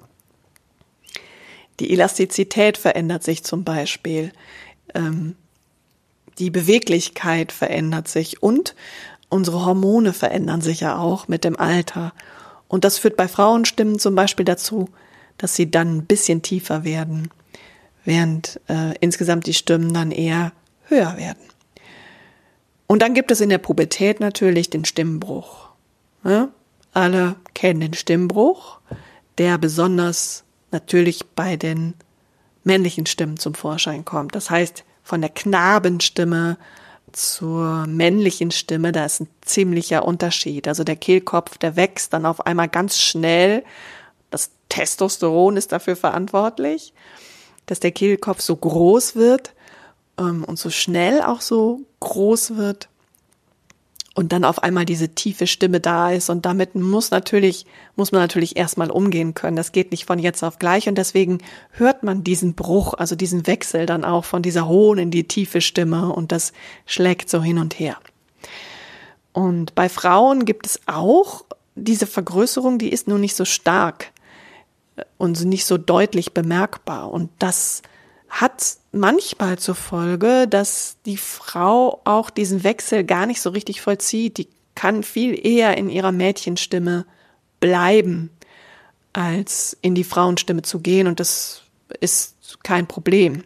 [1.81, 4.31] die Elastizität verändert sich zum Beispiel,
[4.93, 5.35] ähm,
[6.37, 8.75] die Beweglichkeit verändert sich und
[9.29, 12.13] unsere Hormone verändern sich ja auch mit dem Alter.
[12.67, 14.89] Und das führt bei Frauenstimmen zum Beispiel dazu,
[15.39, 17.31] dass sie dann ein bisschen tiefer werden,
[18.05, 20.51] während äh, insgesamt die Stimmen dann eher
[20.83, 21.41] höher werden.
[22.85, 25.69] Und dann gibt es in der Pubertät natürlich den Stimmbruch.
[26.23, 26.49] Ja?
[26.93, 28.79] Alle kennen den Stimmbruch,
[29.39, 31.93] der besonders natürlich bei den
[32.63, 34.35] männlichen Stimmen zum Vorschein kommt.
[34.35, 36.57] Das heißt, von der Knabenstimme
[37.11, 40.67] zur männlichen Stimme, da ist ein ziemlicher Unterschied.
[40.67, 43.63] Also der Kehlkopf, der wächst dann auf einmal ganz schnell.
[44.29, 46.93] Das Testosteron ist dafür verantwortlich,
[47.65, 49.53] dass der Kehlkopf so groß wird
[50.17, 52.87] ähm, und so schnell auch so groß wird.
[54.13, 58.21] Und dann auf einmal diese tiefe Stimme da ist und damit muss natürlich, muss man
[58.21, 59.55] natürlich erstmal umgehen können.
[59.55, 61.39] Das geht nicht von jetzt auf gleich und deswegen
[61.71, 65.61] hört man diesen Bruch, also diesen Wechsel dann auch von dieser hohen in die tiefe
[65.61, 66.51] Stimme und das
[66.85, 67.97] schlägt so hin und her.
[69.31, 71.45] Und bei Frauen gibt es auch
[71.75, 74.11] diese Vergrößerung, die ist nur nicht so stark
[75.17, 77.81] und nicht so deutlich bemerkbar und das
[78.31, 84.37] hat manchmal zur Folge, dass die Frau auch diesen Wechsel gar nicht so richtig vollzieht.
[84.37, 87.05] Die kann viel eher in ihrer Mädchenstimme
[87.59, 88.31] bleiben,
[89.11, 91.07] als in die Frauenstimme zu gehen.
[91.07, 91.63] Und das
[91.99, 93.43] ist kein Problem.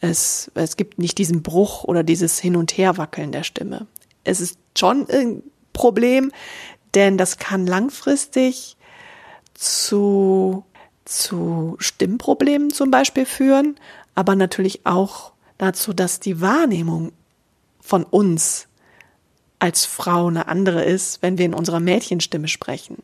[0.00, 3.88] Es, es gibt nicht diesen Bruch oder dieses Hin- und Herwackeln der Stimme.
[4.22, 6.30] Es ist schon ein Problem,
[6.94, 8.76] denn das kann langfristig
[9.54, 10.64] zu
[11.06, 13.76] zu Stimmproblemen zum Beispiel führen,
[14.14, 17.12] aber natürlich auch dazu, dass die Wahrnehmung
[17.80, 18.66] von uns
[19.58, 23.02] als Frau eine andere ist, wenn wir in unserer Mädchenstimme sprechen.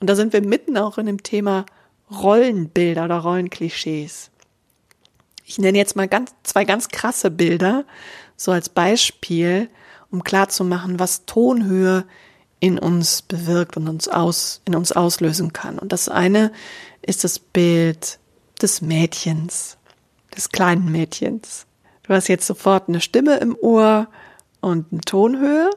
[0.00, 1.66] Und da sind wir mitten auch in dem Thema
[2.10, 4.30] Rollenbilder oder Rollenklischees.
[5.44, 7.84] Ich nenne jetzt mal ganz, zwei ganz krasse Bilder,
[8.36, 9.68] so als Beispiel,
[10.10, 12.04] um klarzumachen, was Tonhöhe
[12.60, 15.78] in uns bewirkt und uns aus, in uns auslösen kann.
[15.78, 16.52] Und das eine
[17.02, 18.18] ist das Bild
[18.60, 19.76] des Mädchens,
[20.34, 21.66] des kleinen Mädchens.
[22.04, 24.08] Du hast jetzt sofort eine Stimme im Ohr
[24.60, 25.70] und eine Tonhöhe.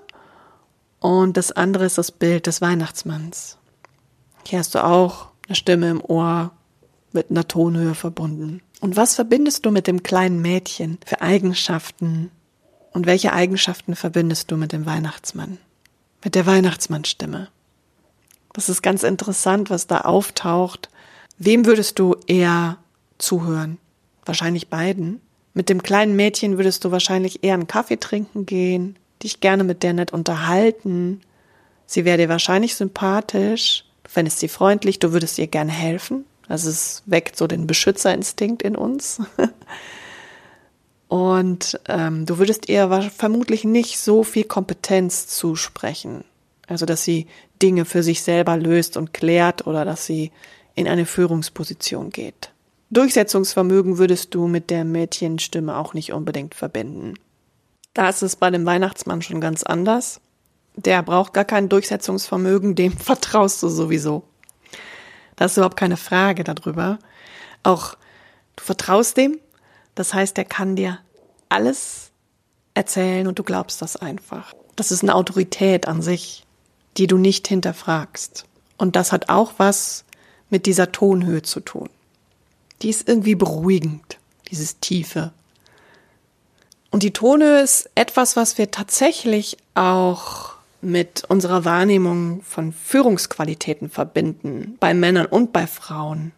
[1.00, 3.58] Und das andere ist das Bild des Weihnachtsmanns.
[4.46, 6.52] Hier hast du auch eine Stimme im Ohr
[7.12, 8.62] mit einer Tonhöhe verbunden.
[8.82, 12.32] Und was verbindest du mit dem kleinen Mädchen für Eigenschaften?
[12.92, 15.58] Und welche Eigenschaften verbindest du mit dem Weihnachtsmann?
[16.24, 17.50] Mit der Weihnachtsmannstimme.
[18.54, 20.90] Das ist ganz interessant, was da auftaucht.
[21.38, 22.78] Wem würdest du eher
[23.18, 23.78] zuhören?
[24.26, 25.22] Wahrscheinlich beiden.
[25.54, 29.84] Mit dem kleinen Mädchen würdest du wahrscheinlich eher einen Kaffee trinken gehen, dich gerne mit
[29.84, 31.22] der nett unterhalten.
[31.86, 36.26] Sie wäre dir wahrscheinlich sympathisch, du fändest sie freundlich, du würdest ihr gerne helfen.
[36.48, 39.22] Also es weckt so den Beschützerinstinkt in uns.
[41.10, 46.24] Und ähm, du würdest ihr vermutlich nicht so viel Kompetenz zusprechen.
[46.68, 47.26] Also, dass sie
[47.62, 50.32] Dinge für sich selber löst und klärt oder dass sie
[50.76, 52.52] in eine Führungsposition geht.
[52.92, 57.16] Durchsetzungsvermögen würdest du mit der Mädchenstimme auch nicht unbedingt verbinden.
[57.96, 60.22] Da ist es bei dem Weihnachtsmann schon ganz anders.
[60.76, 64.24] Der braucht gar kein Durchsetzungsvermögen, dem vertraust du sowieso.
[65.36, 67.00] Da ist überhaupt keine Frage darüber.
[67.64, 67.96] Auch
[68.56, 69.40] du vertraust dem,
[70.00, 70.98] das heißt, er kann dir
[71.50, 72.12] alles
[72.74, 74.54] erzählen und du glaubst das einfach.
[74.78, 76.46] Das ist eine Autorität an sich,
[76.96, 78.46] die du nicht hinterfragst.
[78.78, 80.06] Und das hat auch was
[80.50, 81.90] mit dieser Tonhöhe zu tun.
[82.82, 85.34] Die ist irgendwie beruhigend, dieses Tiefe.
[86.92, 94.78] Und die Tonhöhe ist etwas, was wir tatsächlich auch mit unserer Wahrnehmung von Führungsqualitäten verbinden,
[94.80, 96.32] bei Männern und bei Frauen.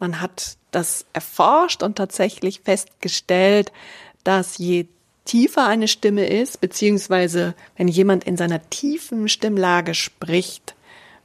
[0.00, 3.72] Man hat das erforscht und tatsächlich festgestellt,
[4.24, 4.86] dass je
[5.24, 10.74] tiefer eine Stimme ist, beziehungsweise wenn jemand in seiner tiefen Stimmlage spricht,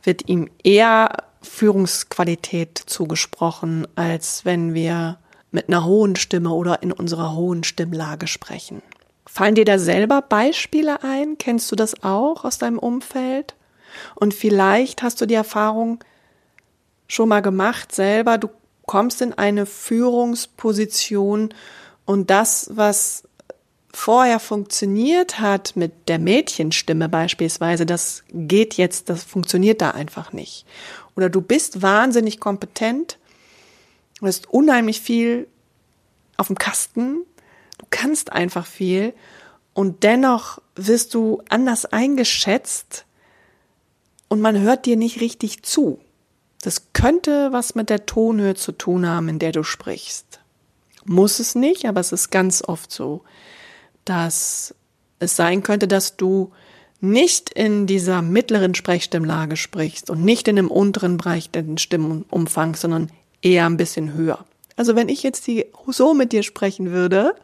[0.04, 5.18] wird ihm eher Führungsqualität zugesprochen, als wenn wir
[5.52, 8.82] mit einer hohen Stimme oder in unserer hohen Stimmlage sprechen.
[9.26, 11.38] Fallen dir da selber Beispiele ein?
[11.38, 13.56] Kennst du das auch aus deinem Umfeld?
[14.16, 16.04] Und vielleicht hast du die Erfahrung
[17.08, 18.50] schon mal gemacht selber, du
[18.90, 21.54] kommst in eine Führungsposition
[22.06, 23.22] und das, was
[23.94, 30.66] vorher funktioniert hat mit der Mädchenstimme beispielsweise, das geht jetzt, das funktioniert da einfach nicht.
[31.16, 33.20] Oder du bist wahnsinnig kompetent,
[34.20, 35.48] du hast unheimlich viel
[36.38, 37.18] auf dem Kasten,
[37.78, 39.14] du kannst einfach viel
[39.76, 43.06] und dennoch wirst du anders eingeschätzt
[44.30, 46.00] und man hört dir nicht richtig zu.
[46.62, 50.40] Das könnte was mit der Tonhöhe zu tun haben, in der du sprichst.
[51.06, 53.24] Muss es nicht, aber es ist ganz oft so,
[54.06, 54.76] dass
[55.20, 56.52] es sein könnte, dass du
[57.02, 63.10] nicht in dieser mittleren Sprechstimmlage sprichst und nicht in dem unteren Bereich den Stimmenumfang, sondern
[63.42, 64.46] eher ein bisschen höher.
[64.76, 67.36] Also wenn ich jetzt die, so mit dir sprechen würde,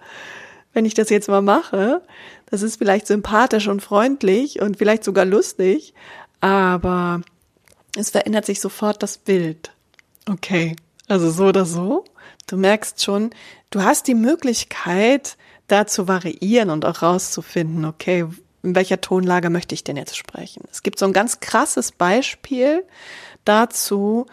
[0.74, 2.02] wenn ich das jetzt mal mache,
[2.48, 5.94] das ist vielleicht sympathisch und freundlich und vielleicht sogar lustig,
[6.42, 7.22] aber
[7.96, 9.72] es verändert sich sofort das Bild.
[10.28, 10.76] Okay,
[11.08, 12.06] also so oder so.
[12.48, 13.32] Du merkst schon,
[13.70, 18.26] du hast die Möglichkeit, da zu variieren und auch rauszufinden, okay,
[18.64, 20.64] in welcher Tonlage möchte ich denn jetzt sprechen?
[20.72, 22.84] Es gibt so ein ganz krasses Beispiel
[23.46, 24.26] dazu,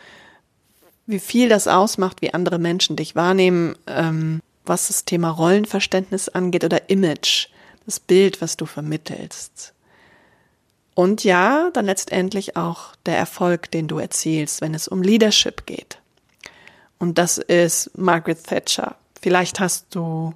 [1.07, 6.65] wie viel das ausmacht, wie andere Menschen dich wahrnehmen, ähm, was das Thema Rollenverständnis angeht
[6.65, 7.49] oder Image.
[7.85, 9.75] das Bild, was du vermittelst.
[10.95, 15.99] Und ja, dann letztendlich auch der Erfolg, den du erzielst, wenn es um Leadership geht.
[16.99, 18.97] Und das ist Margaret Thatcher.
[19.21, 20.35] Vielleicht hast du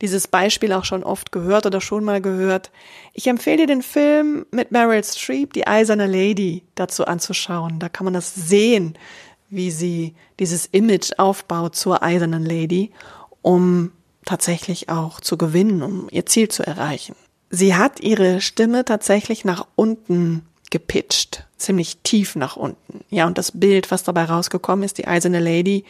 [0.00, 2.70] dieses Beispiel auch schon oft gehört oder schon mal gehört.
[3.12, 7.78] Ich empfehle dir den Film mit Meryl Streep, Die Eiserne Lady, dazu anzuschauen.
[7.78, 8.96] Da kann man das sehen,
[9.50, 12.92] wie sie dieses Image aufbaut zur Eisernen Lady,
[13.42, 13.92] um
[14.24, 17.14] tatsächlich auch zu gewinnen, um ihr Ziel zu erreichen.
[17.50, 23.04] Sie hat ihre Stimme tatsächlich nach unten gepitcht, ziemlich tief nach unten.
[23.10, 25.84] Ja, und das Bild, was dabei rausgekommen ist, die Eiserne Lady,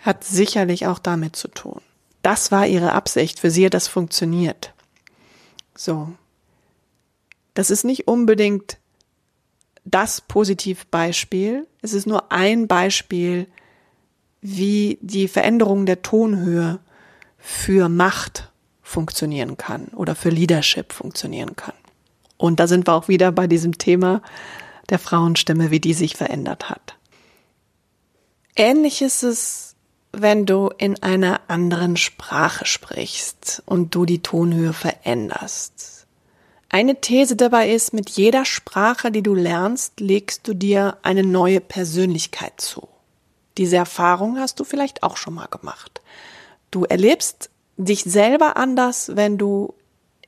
[0.00, 1.82] hat sicherlich auch damit zu tun.
[2.22, 3.40] Das war ihre Absicht.
[3.40, 4.72] Für sie hat das funktioniert.
[5.76, 6.12] So.
[7.54, 8.78] Das ist nicht unbedingt
[9.84, 11.66] das Positivbeispiel.
[11.82, 13.48] Es ist nur ein Beispiel,
[14.40, 16.80] wie die Veränderung der Tonhöhe
[17.38, 18.51] für Macht
[18.92, 21.74] funktionieren kann oder für Leadership funktionieren kann.
[22.36, 24.22] Und da sind wir auch wieder bei diesem Thema
[24.90, 26.96] der Frauenstimme, wie die sich verändert hat.
[28.54, 29.72] Ähnlich ist es
[30.12, 36.06] wenn du in einer anderen Sprache sprichst und du die Tonhöhe veränderst.
[36.68, 41.60] Eine These dabei ist, mit jeder Sprache, die du lernst, legst du dir eine neue
[41.60, 42.88] Persönlichkeit zu.
[43.58, 46.00] Diese Erfahrung hast du vielleicht auch schon mal gemacht.
[46.70, 49.74] Du erlebst dich selber anders, wenn du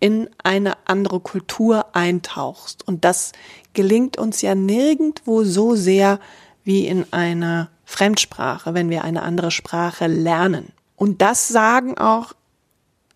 [0.00, 2.86] in eine andere Kultur eintauchst.
[2.86, 3.32] Und das
[3.72, 6.20] gelingt uns ja nirgendwo so sehr
[6.62, 10.72] wie in einer Fremdsprache, wenn wir eine andere Sprache lernen.
[10.96, 12.32] Und das sagen auch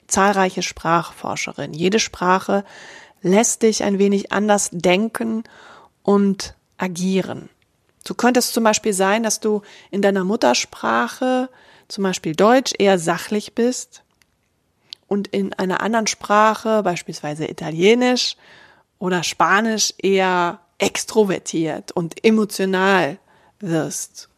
[0.07, 1.75] zahlreiche Sprachforscherinnen.
[1.75, 2.65] Jede Sprache
[3.23, 5.45] lässt dich ein wenig anders denken
[6.03, 7.49] und agieren.
[8.07, 11.51] So könnte es zum Beispiel sein, dass du in deiner Muttersprache,
[11.89, 14.03] zum Beispiel Deutsch, eher sachlich bist
[15.09, 18.37] und in einer anderen Sprache, beispielsweise Italienisch
[18.99, 23.19] oder Spanisch, eher extrovertiert und emotional
[23.59, 24.29] wirst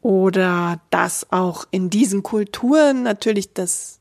[0.00, 3.98] oder dass auch in diesen Kulturen natürlich das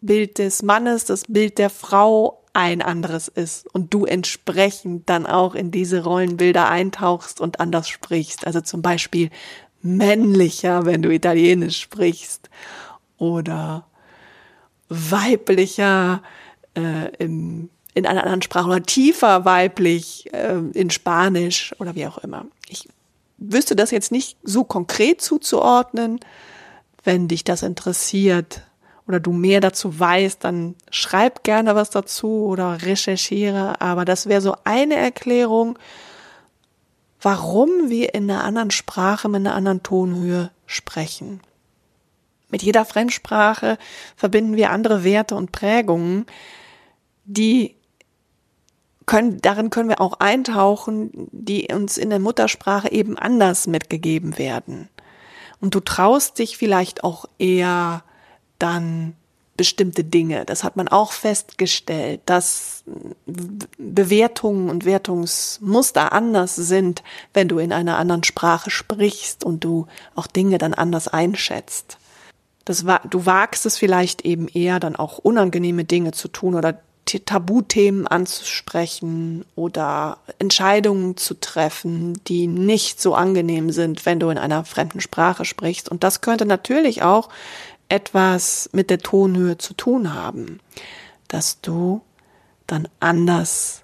[0.00, 5.54] Bild des Mannes, das Bild der Frau ein anderes ist und du entsprechend dann auch
[5.54, 8.46] in diese Rollenbilder eintauchst und anders sprichst.
[8.46, 9.30] Also zum Beispiel
[9.82, 12.50] männlicher, wenn du Italienisch sprichst
[13.18, 13.86] oder
[14.90, 16.22] weiblicher
[16.76, 22.18] äh, im, in einer anderen Sprache oder tiefer weiblich äh, in Spanisch oder wie auch
[22.18, 22.44] immer.
[22.68, 22.88] Ich
[23.38, 26.20] wüsste das jetzt nicht so konkret zuzuordnen.
[27.02, 28.62] Wenn dich das interessiert
[29.08, 33.80] oder du mehr dazu weißt, dann schreib gerne was dazu oder recherchiere.
[33.80, 35.78] Aber das wäre so eine Erklärung,
[37.22, 41.40] warum wir in einer anderen Sprache mit einer anderen Tonhöhe sprechen.
[42.50, 43.78] Mit jeder Fremdsprache
[44.16, 46.26] verbinden wir andere Werte und Prägungen,
[47.24, 47.76] die
[49.06, 54.88] können, darin können wir auch eintauchen, die uns in der Muttersprache eben anders mitgegeben werden.
[55.60, 58.02] Und du traust dich vielleicht auch eher
[58.58, 59.14] dann
[59.56, 60.46] bestimmte Dinge.
[60.46, 62.82] Das hat man auch festgestellt, dass
[63.76, 67.02] Bewertungen und Wertungsmuster anders sind,
[67.34, 71.98] wenn du in einer anderen Sprache sprichst und du auch Dinge dann anders einschätzt.
[72.64, 76.80] Das, du wagst es vielleicht eben eher, dann auch unangenehme Dinge zu tun oder
[77.18, 84.64] Tabuthemen anzusprechen oder Entscheidungen zu treffen, die nicht so angenehm sind, wenn du in einer
[84.64, 85.88] fremden Sprache sprichst.
[85.88, 87.28] Und das könnte natürlich auch
[87.88, 90.60] etwas mit der Tonhöhe zu tun haben,
[91.26, 92.02] dass du
[92.68, 93.82] dann anders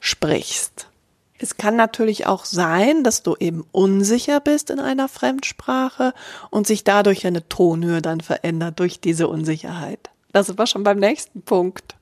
[0.00, 0.88] sprichst.
[1.38, 6.14] Es kann natürlich auch sein, dass du eben unsicher bist in einer Fremdsprache
[6.50, 10.10] und sich dadurch eine Tonhöhe dann verändert durch diese Unsicherheit.
[10.32, 11.96] Das war schon beim nächsten Punkt.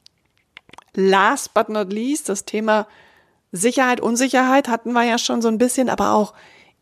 [0.94, 2.86] Last but not least, das Thema
[3.50, 6.34] Sicherheit, Unsicherheit hatten wir ja schon so ein bisschen, aber auch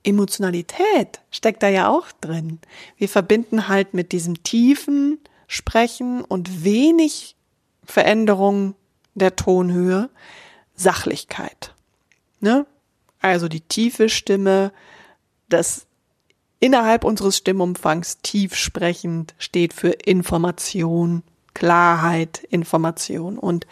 [0.05, 2.59] Emotionalität steckt da ja auch drin.
[2.97, 7.37] Wir verbinden halt mit diesem tiefen Sprechen und wenig
[7.85, 8.75] Veränderung
[9.15, 10.09] der Tonhöhe
[10.75, 11.75] Sachlichkeit.
[12.43, 12.67] Ne?
[13.21, 14.73] Also die tiefe Stimme,
[15.49, 15.87] das
[16.61, 21.23] innerhalb unseres Stimmumfangs tief sprechend steht für Information,
[21.55, 23.39] Klarheit, Information.
[23.39, 23.67] Und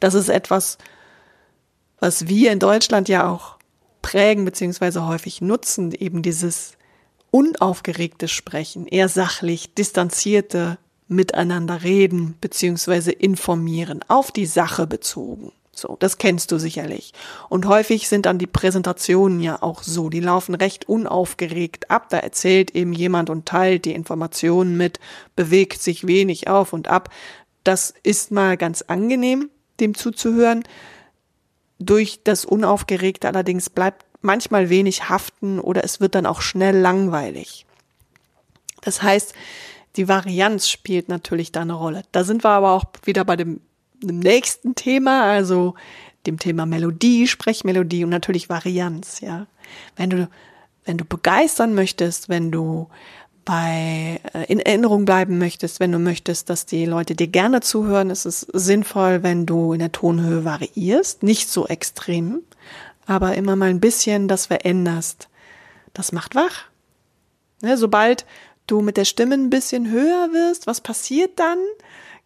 [0.00, 0.76] das ist etwas,
[2.00, 3.56] was wir in Deutschland ja auch
[4.02, 6.72] prägen beziehungsweise häufig nutzen, eben dieses
[7.30, 15.52] unaufgeregte Sprechen, eher sachlich, distanzierte miteinander reden beziehungsweise informieren, auf die Sache bezogen.
[15.78, 17.12] So, das kennst du sicherlich.
[17.50, 22.08] Und häufig sind dann die Präsentationen ja auch so, die laufen recht unaufgeregt ab.
[22.08, 25.00] Da erzählt eben jemand und teilt die Informationen mit,
[25.36, 27.10] bewegt sich wenig auf und ab.
[27.64, 29.50] das ist mal ganz angenehm,
[29.80, 30.62] dem zuzuhören.
[31.78, 37.66] Durch das Unaufgeregte allerdings bleibt manchmal wenig haften oder es wird dann auch schnell langweilig.
[38.82, 39.34] Das heißt,
[39.96, 42.02] die Varianz spielt natürlich da eine Rolle.
[42.12, 43.60] Da sind wir aber auch wieder bei dem,
[44.02, 45.74] dem nächsten Thema, also
[46.26, 49.46] dem Thema Melodie, Sprechmelodie und natürlich Varianz, ja.
[49.96, 50.28] Wenn du,
[50.84, 52.88] wenn du begeistern möchtest, wenn du
[53.44, 58.10] bei äh, in Erinnerung bleiben möchtest, wenn du möchtest, dass die Leute dir gerne zuhören,
[58.10, 62.42] ist es sinnvoll, wenn du in der Tonhöhe variierst, nicht so extrem,
[63.06, 65.28] aber immer mal ein bisschen das veränderst.
[65.94, 66.64] Das macht wach.
[67.62, 68.26] Ne, sobald
[68.66, 71.58] du mit der Stimme ein bisschen höher wirst, was passiert dann?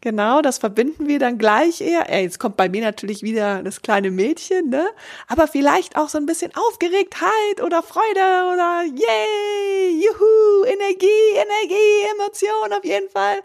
[0.02, 2.08] Genau, das verbinden wir dann gleich eher.
[2.08, 4.88] Ey, jetzt kommt bei mir natürlich wieder das kleine Mädchen, ne?
[5.28, 12.72] Aber vielleicht auch so ein bisschen Aufgeregtheit oder Freude oder yay, juhu, Energie, Energie, Emotion
[12.72, 13.42] auf jeden Fall.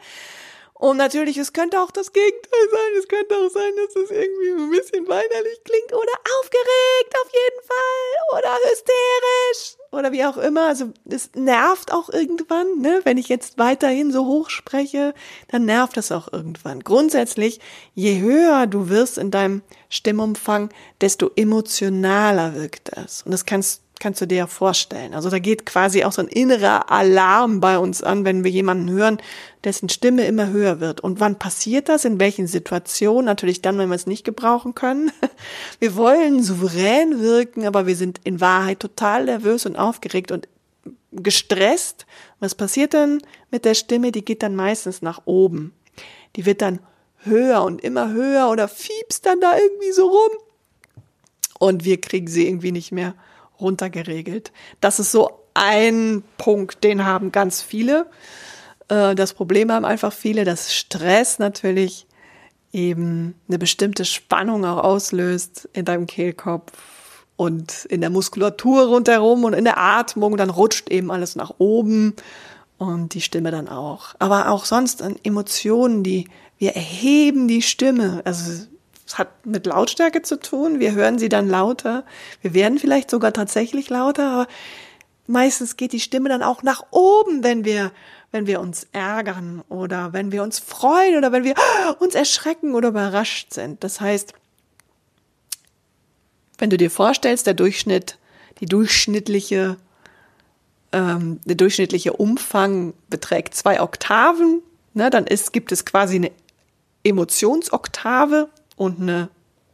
[0.75, 2.99] Und natürlich, es könnte auch das Gegenteil sein.
[2.99, 7.67] Es könnte auch sein, dass es irgendwie ein bisschen weinerlich klingt oder aufgeregt auf jeden
[7.67, 10.67] Fall oder hysterisch oder wie auch immer.
[10.67, 13.01] Also es nervt auch irgendwann, ne?
[13.03, 15.13] Wenn ich jetzt weiterhin so hoch spreche,
[15.47, 16.81] dann nervt das auch irgendwann.
[16.81, 17.59] Grundsätzlich,
[17.93, 20.69] je höher du wirst in deinem Stimmumfang,
[21.01, 23.23] desto emotionaler wirkt das.
[23.23, 25.13] Und das kannst kannst du dir ja vorstellen.
[25.13, 28.89] Also da geht quasi auch so ein innerer Alarm bei uns an, wenn wir jemanden
[28.89, 29.17] hören,
[29.63, 31.01] dessen Stimme immer höher wird.
[31.01, 32.05] Und wann passiert das?
[32.05, 33.25] In welchen Situationen?
[33.25, 35.11] Natürlich dann, wenn wir es nicht gebrauchen können.
[35.79, 40.47] Wir wollen souverän wirken, aber wir sind in Wahrheit total nervös und aufgeregt und
[41.11, 42.05] gestresst.
[42.39, 43.21] Was passiert dann
[43.51, 44.11] mit der Stimme?
[44.11, 45.73] Die geht dann meistens nach oben.
[46.35, 46.79] Die wird dann
[47.19, 50.31] höher und immer höher oder fiebst dann da irgendwie so rum.
[51.59, 53.15] Und wir kriegen sie irgendwie nicht mehr
[53.59, 54.51] runtergeregelt.
[54.81, 58.07] Das ist so ein Punkt, den haben ganz viele.
[58.89, 62.07] Äh, das Problem haben einfach viele, dass Stress natürlich
[62.71, 66.73] eben eine bestimmte Spannung auch auslöst in deinem Kehlkopf
[67.37, 70.37] und in der Muskulatur rundherum und in der Atmung.
[70.37, 72.15] Dann rutscht eben alles nach oben
[72.77, 74.15] und die Stimme dann auch.
[74.19, 76.27] Aber auch sonst an Emotionen, die
[76.57, 78.21] wir erheben die Stimme.
[78.25, 78.65] Also
[79.17, 80.79] hat mit Lautstärke zu tun.
[80.79, 82.03] Wir hören sie dann lauter.
[82.41, 84.47] Wir werden vielleicht sogar tatsächlich lauter, aber
[85.27, 87.91] meistens geht die Stimme dann auch nach oben, wenn wir,
[88.31, 91.55] wenn wir uns ärgern oder wenn wir uns freuen oder wenn wir
[91.99, 93.83] uns erschrecken oder überrascht sind.
[93.83, 94.33] Das heißt,
[96.57, 98.17] wenn du dir vorstellst, der Durchschnitt,
[98.59, 99.77] die durchschnittliche,
[100.91, 104.61] ähm, der durchschnittliche Umfang beträgt zwei Oktaven,
[104.93, 106.31] ne, dann ist, gibt es quasi eine
[107.03, 109.29] Emotionsoktave, und eine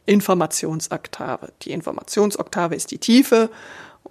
[0.06, 1.52] Informationsoktave.
[1.62, 3.50] Die Informationsoktave ist die Tiefe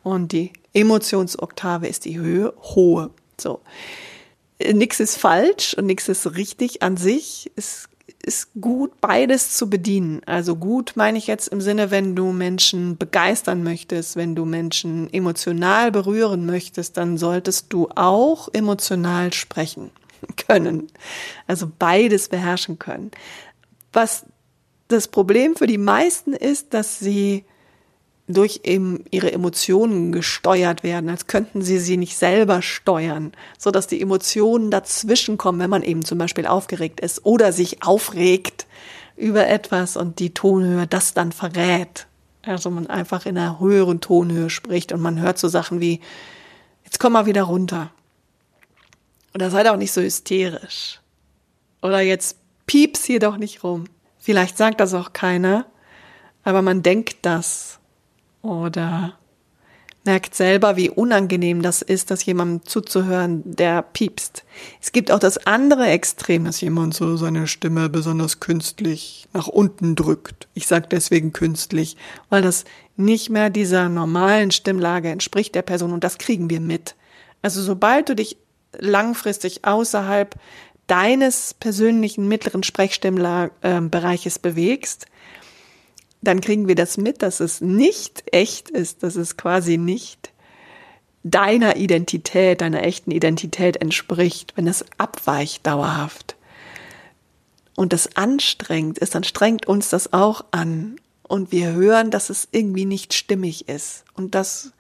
[0.04, 3.12] und die Emotionsoktave ist die Höhe, hohe.
[3.40, 3.62] So.
[4.60, 7.52] Nix ist falsch und nichts ist richtig an sich.
[7.56, 7.90] Es
[8.24, 10.22] ist gut, beides zu bedienen.
[10.26, 15.12] Also gut meine ich jetzt im Sinne, wenn du Menschen begeistern möchtest, wenn du Menschen
[15.12, 19.92] emotional berühren möchtest, dann solltest du auch emotional sprechen
[20.48, 20.88] können.
[21.48, 23.12] Also beides beherrschen können.
[23.94, 24.26] Was
[24.92, 27.46] das Problem für die meisten ist, dass sie
[28.28, 33.88] durch eben ihre Emotionen gesteuert werden, als könnten sie sie nicht selber steuern, so dass
[33.88, 38.68] die Emotionen dazwischen kommen, wenn man eben zum Beispiel aufgeregt ist oder sich aufregt
[39.18, 42.08] über etwas und die Tonhöhe das dann verrät.
[42.44, 46.00] Also man einfach in einer höheren Tonhöhe spricht und man hört so Sachen wie,
[46.86, 47.92] jetzt komm mal wieder runter.
[49.36, 51.00] Oder seid auch nicht so hysterisch.
[51.82, 53.86] Oder jetzt pieps hier doch nicht rum.
[54.22, 55.66] Vielleicht sagt das auch keiner,
[56.44, 57.80] aber man denkt das
[58.44, 59.18] oder
[60.04, 64.44] merkt selber, wie unangenehm das ist, dass jemandem zuzuhören, der piepst.
[64.80, 69.96] Es gibt auch das andere Extrem, dass jemand so seine Stimme besonders künstlich nach unten
[69.96, 70.48] drückt.
[70.54, 71.98] Ich sage deswegen künstlich,
[72.30, 72.66] weil das
[72.96, 76.96] nicht mehr dieser normalen Stimmlage entspricht der Person und das kriegen wir mit.
[77.42, 78.38] Also sobald du dich
[78.78, 80.36] langfristig außerhalb
[80.92, 85.06] deines persönlichen mittleren Sprechstimmbereiches bewegst,
[86.22, 90.34] dann kriegen wir das mit, dass es nicht echt ist, dass es quasi nicht
[91.24, 96.36] deiner Identität, deiner echten Identität entspricht, wenn es abweicht dauerhaft.
[97.78, 100.98] Und das anstrengend ist, dann strengt uns das auch an.
[101.24, 104.04] Und wir hören, dass es irgendwie nicht stimmig ist.
[104.14, 104.74] Und das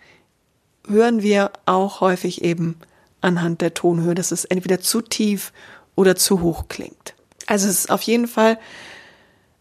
[0.85, 2.75] hören wir auch häufig eben
[3.21, 5.53] anhand der Tonhöhe, dass es entweder zu tief
[6.01, 7.13] oder zu hoch klingt.
[7.47, 8.59] Also es ist auf jeden Fall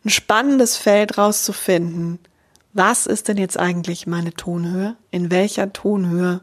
[0.05, 2.19] ein spannendes Feld rauszufinden,
[2.73, 4.97] was ist denn jetzt eigentlich meine Tonhöhe?
[5.11, 6.41] In welcher Tonhöhe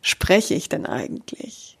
[0.00, 1.78] spreche ich denn eigentlich?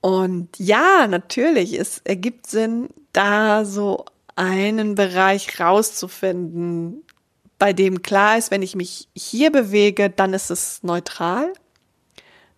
[0.00, 4.04] Und ja, natürlich, es ergibt Sinn, da so
[4.36, 7.02] einen Bereich rauszufinden,
[7.58, 11.52] bei dem klar ist, wenn ich mich hier bewege, dann ist es neutral.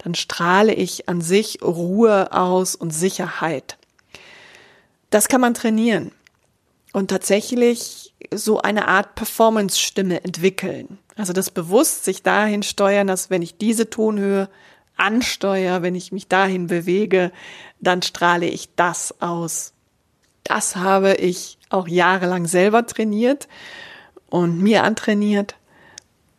[0.03, 3.77] Dann strahle ich an sich Ruhe aus und Sicherheit.
[5.11, 6.13] Das kann man trainieren
[6.93, 10.99] und tatsächlich so eine Art Performance-Stimme entwickeln.
[11.17, 14.49] Also das bewusst sich dahin steuern, dass wenn ich diese Tonhöhe
[14.97, 17.33] ansteuere, wenn ich mich dahin bewege,
[17.81, 19.73] dann strahle ich das aus.
[20.45, 23.49] Das habe ich auch jahrelang selber trainiert
[24.29, 25.57] und mir antrainiert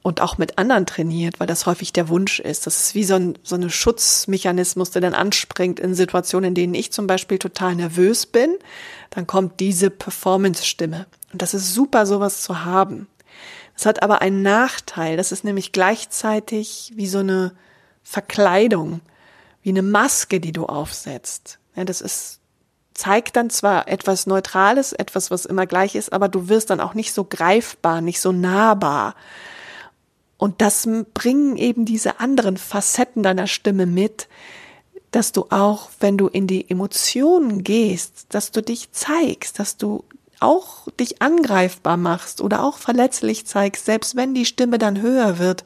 [0.04, 2.66] und auch mit anderen trainiert, weil das häufig der Wunsch ist.
[2.66, 6.74] Das ist wie so ein so eine Schutzmechanismus, der dann anspringt in Situationen, in denen
[6.74, 8.58] ich zum Beispiel total nervös bin.
[9.12, 11.06] Dann kommt diese Performance-Stimme.
[11.32, 13.08] Und das ist super, sowas zu haben.
[13.76, 15.18] Es hat aber einen Nachteil.
[15.18, 17.54] Das ist nämlich gleichzeitig wie so eine
[18.04, 19.02] Verkleidung,
[19.62, 21.60] wie eine Maske, die du aufsetzt.
[21.76, 22.40] Ja, das ist,
[22.94, 26.94] zeigt dann zwar etwas Neutrales, etwas, was immer gleich ist, aber du wirst dann auch
[26.94, 29.16] nicht so greifbar, nicht so nahbar.
[30.42, 34.28] Und das bringen eben diese anderen Facetten deiner Stimme mit,
[35.12, 40.04] dass du auch, wenn du in die Emotionen gehst, dass du dich zeigst, dass du
[40.40, 45.64] auch dich angreifbar machst oder auch verletzlich zeigst, selbst wenn die Stimme dann höher wird,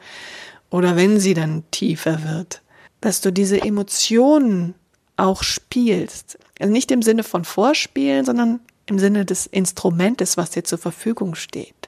[0.70, 2.62] oder wenn sie dann tiefer wird,
[3.00, 4.76] dass du diese Emotionen
[5.16, 6.38] auch spielst.
[6.60, 11.36] Also nicht im Sinne von Vorspielen, sondern im Sinne des Instrumentes, was dir zur Verfügung
[11.36, 11.88] steht.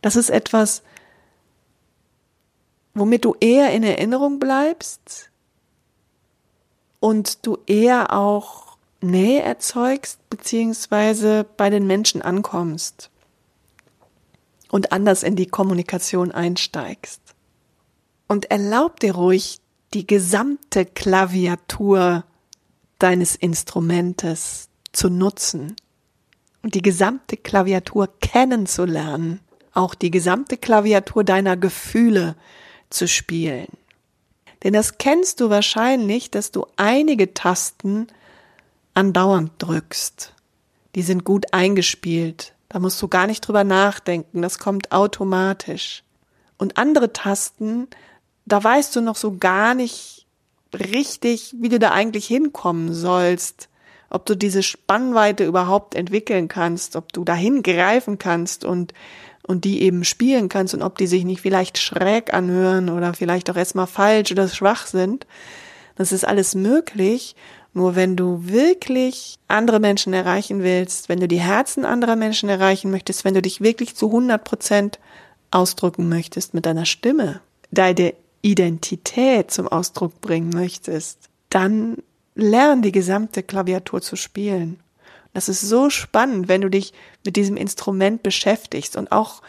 [0.00, 0.82] Das ist etwas,
[3.00, 5.30] womit du eher in Erinnerung bleibst
[7.00, 13.10] und du eher auch Nähe erzeugst, beziehungsweise bei den Menschen ankommst
[14.70, 17.22] und anders in die Kommunikation einsteigst.
[18.28, 19.60] Und erlaub dir ruhig
[19.94, 22.24] die gesamte Klaviatur
[22.98, 25.74] deines Instrumentes zu nutzen
[26.62, 29.40] und die gesamte Klaviatur kennenzulernen,
[29.72, 32.36] auch die gesamte Klaviatur deiner Gefühle
[32.90, 33.68] zu spielen.
[34.62, 38.08] Denn das kennst du wahrscheinlich, dass du einige Tasten
[38.94, 40.34] andauernd drückst.
[40.94, 42.52] Die sind gut eingespielt.
[42.68, 44.42] Da musst du gar nicht drüber nachdenken.
[44.42, 46.02] Das kommt automatisch.
[46.58, 47.88] Und andere Tasten
[48.50, 50.26] da weißt du noch so gar nicht
[50.74, 53.68] richtig, wie du da eigentlich hinkommen sollst,
[54.08, 58.92] ob du diese Spannweite überhaupt entwickeln kannst, ob du dahin greifen kannst und
[59.50, 63.50] und die eben spielen kannst und ob die sich nicht vielleicht schräg anhören oder vielleicht
[63.50, 65.26] auch erstmal falsch oder schwach sind.
[65.96, 67.34] Das ist alles möglich.
[67.74, 72.92] Nur wenn du wirklich andere Menschen erreichen willst, wenn du die Herzen anderer Menschen erreichen
[72.92, 75.00] möchtest, wenn du dich wirklich zu 100 Prozent
[75.50, 77.40] ausdrücken möchtest mit deiner Stimme,
[77.72, 81.96] deine Identität zum Ausdruck bringen möchtest, dann
[82.36, 84.78] lern die gesamte Klaviatur zu spielen.
[85.32, 86.92] Das ist so spannend, wenn du dich
[87.24, 89.42] mit diesem Instrument beschäftigst und auch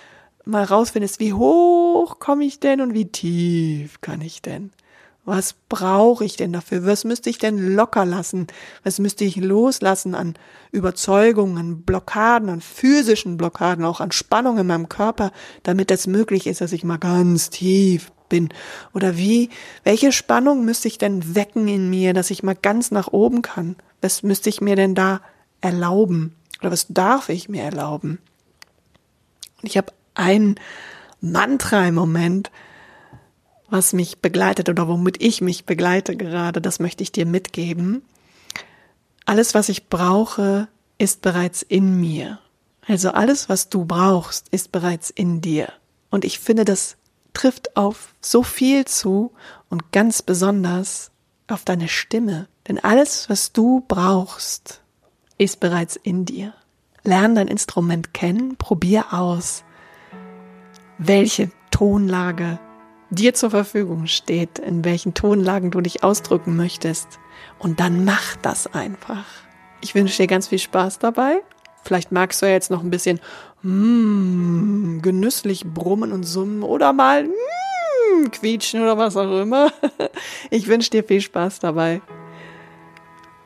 [0.45, 4.71] mal rausfindest, wie hoch komme ich denn und wie tief kann ich denn?
[5.23, 6.85] Was brauche ich denn dafür?
[6.85, 8.47] Was müsste ich denn locker lassen?
[8.83, 10.33] Was müsste ich loslassen an
[10.71, 16.47] Überzeugungen, an Blockaden, an physischen Blockaden, auch an Spannung in meinem Körper, damit das möglich
[16.47, 18.49] ist, dass ich mal ganz tief bin?
[18.95, 19.49] Oder wie,
[19.83, 23.75] welche Spannung müsste ich denn wecken in mir, dass ich mal ganz nach oben kann?
[24.01, 25.21] Was müsste ich mir denn da
[25.61, 26.35] erlauben?
[26.59, 28.19] Oder was darf ich mir erlauben?
[29.61, 30.55] Und ich habe ein
[31.21, 32.51] Mantra im Moment,
[33.69, 38.03] was mich begleitet oder womit ich mich begleite gerade, das möchte ich dir mitgeben.
[39.25, 42.39] Alles, was ich brauche, ist bereits in mir.
[42.85, 45.71] Also alles, was du brauchst, ist bereits in dir.
[46.09, 46.97] Und ich finde, das
[47.33, 49.31] trifft auf so viel zu
[49.69, 51.11] und ganz besonders
[51.47, 52.47] auf deine Stimme.
[52.67, 54.81] Denn alles, was du brauchst,
[55.41, 56.53] ist bereits in dir.
[57.03, 59.63] Lern dein Instrument kennen, probier aus,
[60.99, 62.59] welche Tonlage
[63.09, 67.19] dir zur Verfügung steht, in welchen Tonlagen du dich ausdrücken möchtest.
[67.57, 69.25] Und dann mach das einfach.
[69.81, 71.41] Ich wünsche dir ganz viel Spaß dabei.
[71.83, 73.19] Vielleicht magst du ja jetzt noch ein bisschen
[73.63, 79.71] mm, genüsslich brummen und summen oder mal mm, quietschen oder was auch immer.
[80.51, 82.01] Ich wünsche dir viel Spaß dabei.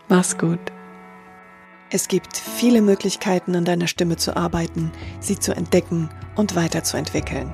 [0.09, 0.74] Mach's gut.
[1.95, 4.91] Es gibt viele Möglichkeiten, an deiner Stimme zu arbeiten,
[5.21, 7.53] sie zu entdecken und weiterzuentwickeln.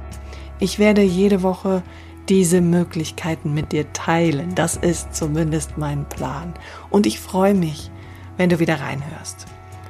[0.57, 1.83] Ich werde jede Woche
[2.27, 4.55] diese Möglichkeiten mit dir teilen.
[4.55, 6.55] Das ist zumindest mein Plan.
[6.89, 7.91] Und ich freue mich,
[8.37, 9.45] wenn du wieder reinhörst.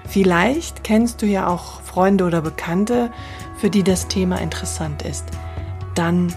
[0.05, 3.09] Vielleicht kennst du ja auch Freunde oder Bekannte,
[3.55, 5.23] für die das Thema interessant ist.
[5.95, 6.27] Dann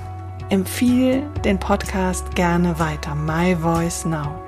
[0.51, 3.17] empfiehl den Podcast gerne weiter.
[3.17, 4.41] My Voice Now.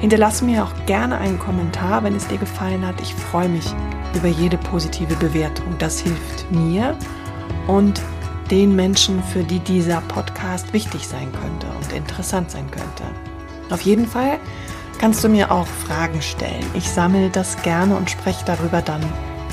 [0.00, 3.00] Hinterlasse mir auch gerne einen Kommentar, wenn es dir gefallen hat.
[3.00, 3.74] Ich freue mich
[4.14, 5.66] über jede positive Bewertung.
[5.78, 6.96] Das hilft mir
[7.66, 8.00] und
[8.50, 13.02] den Menschen, für die dieser Podcast wichtig sein könnte und interessant sein könnte.
[13.70, 14.38] Auf jeden Fall
[14.98, 16.64] kannst du mir auch Fragen stellen.
[16.74, 19.02] Ich sammle das gerne und spreche darüber dann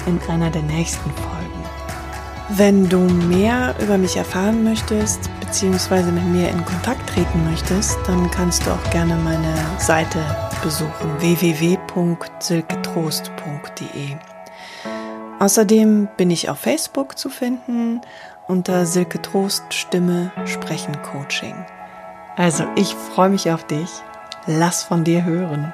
[0.06, 1.34] in einer der nächsten Folgen.
[2.50, 8.32] Wenn du mehr über mich erfahren möchtest, beziehungsweise mit mir in Kontakt treten möchtest, dann
[8.32, 10.18] kannst du auch gerne meine Seite
[10.64, 14.16] besuchen www.silketrost.de.
[15.38, 18.02] Außerdem bin ich auf Facebook zu finden
[18.48, 21.54] unter Silke Trost Stimme Sprechen Coaching.
[22.36, 23.90] Also ich freue mich auf dich.
[24.48, 25.72] Lass von dir hören.